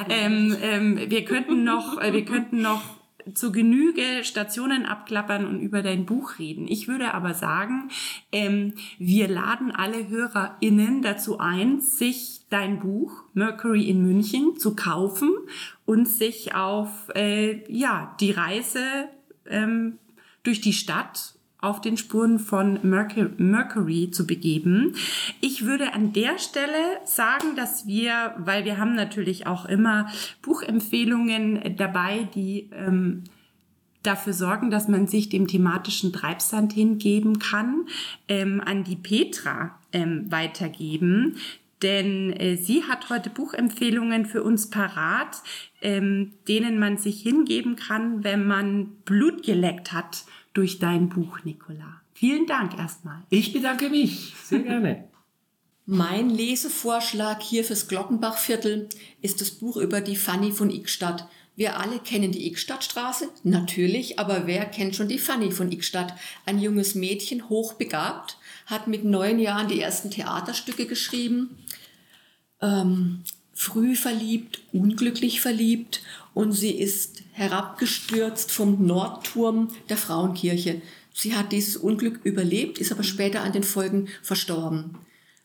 [0.09, 2.98] Ähm, ähm, wir könnten noch, äh, wir könnten noch
[3.35, 6.67] zu Genüge Stationen abklappern und über dein Buch reden.
[6.69, 7.91] Ich würde aber sagen,
[8.33, 15.33] ähm, wir laden alle HörerInnen dazu ein, sich dein Buch Mercury in München zu kaufen
[15.85, 19.09] und sich auf äh, ja, die Reise
[19.47, 19.99] ähm,
[20.43, 24.95] durch die Stadt auf den Spuren von Mercury, zu begeben.
[25.41, 30.09] Ich würde an der Stelle sagen, dass wir, weil wir haben natürlich auch immer
[30.43, 33.25] Buchempfehlungen dabei, die ähm,
[34.05, 37.87] dafür sorgen, dass man sich dem thematischen Treibsand hingeben kann,
[38.29, 41.37] ähm, an die Petra ähm, weitergeben.
[41.83, 45.43] Denn äh, sie hat heute Buchempfehlungen für uns parat,
[45.81, 50.25] ähm, denen man sich hingeben kann, wenn man Blut geleckt hat
[50.59, 52.03] durch dein Buch, Nicola.
[52.15, 53.23] Vielen Dank erstmal.
[53.31, 54.35] Ich bedanke mich.
[54.43, 55.05] Sehr gerne.
[55.87, 58.89] Mein Lesevorschlag hier fürs Glockenbachviertel
[59.23, 61.29] ist das Buch über die Fanny von Ickstadt.
[61.55, 66.13] Wir alle kennen die Ickstadtstraße, natürlich, aber wer kennt schon die Fanny von Ickstadt?
[66.45, 68.37] Ein junges Mädchen, hochbegabt,
[68.67, 71.57] hat mit neun Jahren die ersten Theaterstücke geschrieben,
[72.61, 73.23] ähm,
[73.55, 76.03] früh verliebt, unglücklich verliebt
[76.35, 80.83] und sie ist herabgestürzt vom Nordturm der Frauenkirche.
[81.15, 84.99] Sie hat dieses Unglück überlebt, ist aber später an den Folgen verstorben.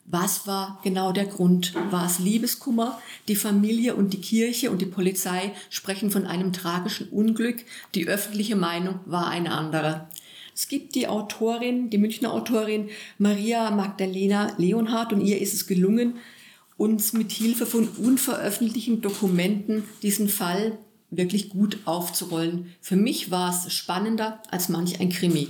[0.06, 1.74] Was war genau der Grund?
[1.92, 3.00] War es Liebeskummer?
[3.28, 7.64] Die Familie und die Kirche und die Polizei sprechen von einem tragischen Unglück.
[7.96, 10.10] Die öffentliche Meinung war eine andere.
[10.54, 16.18] Es gibt die Autorin, die Münchner Autorin Maria Magdalena Leonhardt und ihr ist es gelungen,
[16.76, 20.78] uns mit Hilfe von unveröffentlichten Dokumenten diesen Fall
[21.18, 22.74] wirklich gut aufzurollen.
[22.82, 25.50] Für mich war es spannender als manch ein Krimi.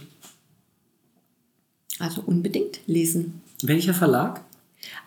[2.00, 3.42] Also unbedingt lesen.
[3.62, 4.44] Welcher Verlag?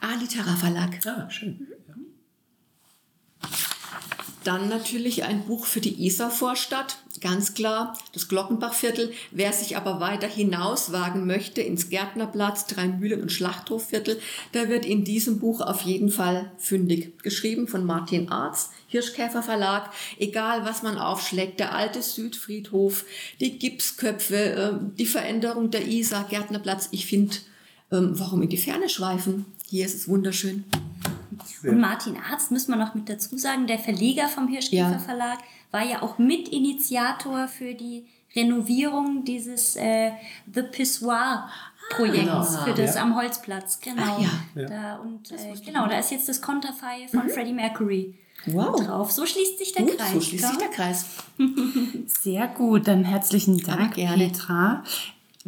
[0.01, 1.05] A-Litera Verlag.
[1.07, 1.67] Ah, schön.
[4.47, 9.13] Dann natürlich ein Buch für die Isar-Vorstadt, ganz klar, das Glockenbachviertel.
[9.33, 14.21] Wer sich aber weiter hinaus wagen möchte ins Gärtnerplatz, Dreimühlen und Schlachthoffviertel,
[14.55, 17.19] der wird in diesem Buch auf jeden Fall fündig.
[17.25, 19.91] Geschrieben von Martin Arz, Hirschkäfer Verlag.
[20.19, 23.05] Egal, was man aufschlägt, der alte Südfriedhof,
[23.41, 26.89] die Gipsköpfe, äh, die Veränderung der Isar, Gärtnerplatz.
[26.93, 27.37] Ich finde,
[27.93, 29.45] ähm, warum in die Ferne schweifen?
[29.69, 30.65] Hier ist es wunderschön.
[31.63, 34.99] Und Martin Arzt, müssen wir noch mit dazu sagen, der Verleger vom Hirschkäfer Ja.
[34.99, 35.39] Verlag,
[35.71, 40.13] war ja auch Mitinitiator für die Renovierung dieses äh,
[40.53, 40.63] The
[41.91, 43.03] Pissoir-Projekts für das Ja.
[43.03, 43.81] am Holzplatz.
[43.81, 44.03] Genau.
[44.05, 44.21] Ach
[44.57, 44.67] ja.
[44.69, 48.15] Da, und äh, genau, da ist jetzt das Konterfei von Freddie Mercury
[48.47, 48.81] Wow.
[48.85, 49.11] drauf.
[49.11, 50.13] So schließt sich der Gut, Kreis.
[50.13, 50.69] so schließt sich gell?
[50.69, 51.07] der Kreis.
[52.07, 54.29] Sehr gut, dann herzlichen Dank, gerne.
[54.29, 54.83] Petra.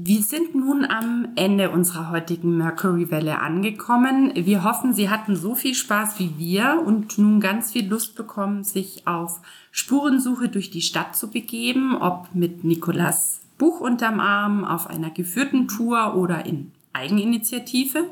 [0.01, 4.31] Wir sind nun am Ende unserer heutigen Mercury-Welle angekommen.
[4.35, 8.63] Wir hoffen, Sie hatten so viel Spaß wie wir und nun ganz viel Lust bekommen,
[8.63, 9.41] sich auf
[9.73, 15.69] Spurensuche durch die Stadt zu begeben, ob mit Nikolas Buch unterm Arm, auf einer geführten
[15.69, 18.05] Tour oder in Eigeninitiative.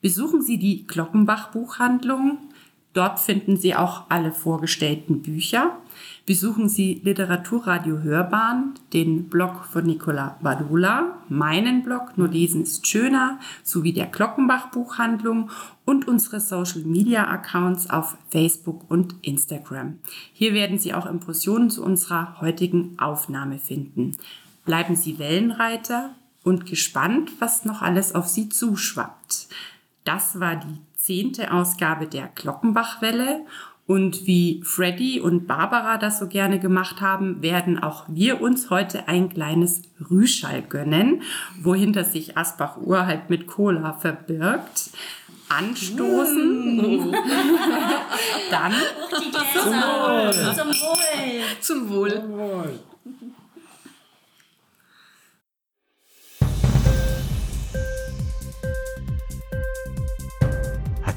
[0.00, 2.38] Besuchen Sie die Glockenbach-Buchhandlung.
[2.92, 5.76] Dort finden Sie auch alle vorgestellten Bücher.
[6.26, 13.38] Besuchen Sie Literaturradio Hörbahn, den Blog von Nicola Badula, meinen Blog Nur lesen ist schöner,
[13.62, 15.50] sowie der Glockenbach Buchhandlung
[15.84, 19.98] und unsere Social Media Accounts auf Facebook und Instagram.
[20.32, 24.12] Hier werden Sie auch Impressionen zu unserer heutigen Aufnahme finden.
[24.70, 26.10] Bleiben Sie Wellenreiter
[26.44, 29.48] und gespannt, was noch alles auf Sie zuschwappt.
[30.04, 33.40] Das war die zehnte Ausgabe der Glockenbachwelle
[33.88, 39.08] Und wie Freddy und Barbara das so gerne gemacht haben, werden auch wir uns heute
[39.08, 41.22] ein kleines Rüschall gönnen,
[41.60, 44.90] wohinter sich Asbach-Uhr halt mit Cola verbirgt.
[45.48, 47.10] Anstoßen.
[48.52, 48.72] Dann
[49.10, 50.54] Zum Wohl.
[51.60, 52.12] Zum Wohl.
[52.12, 52.80] Zum Wohl.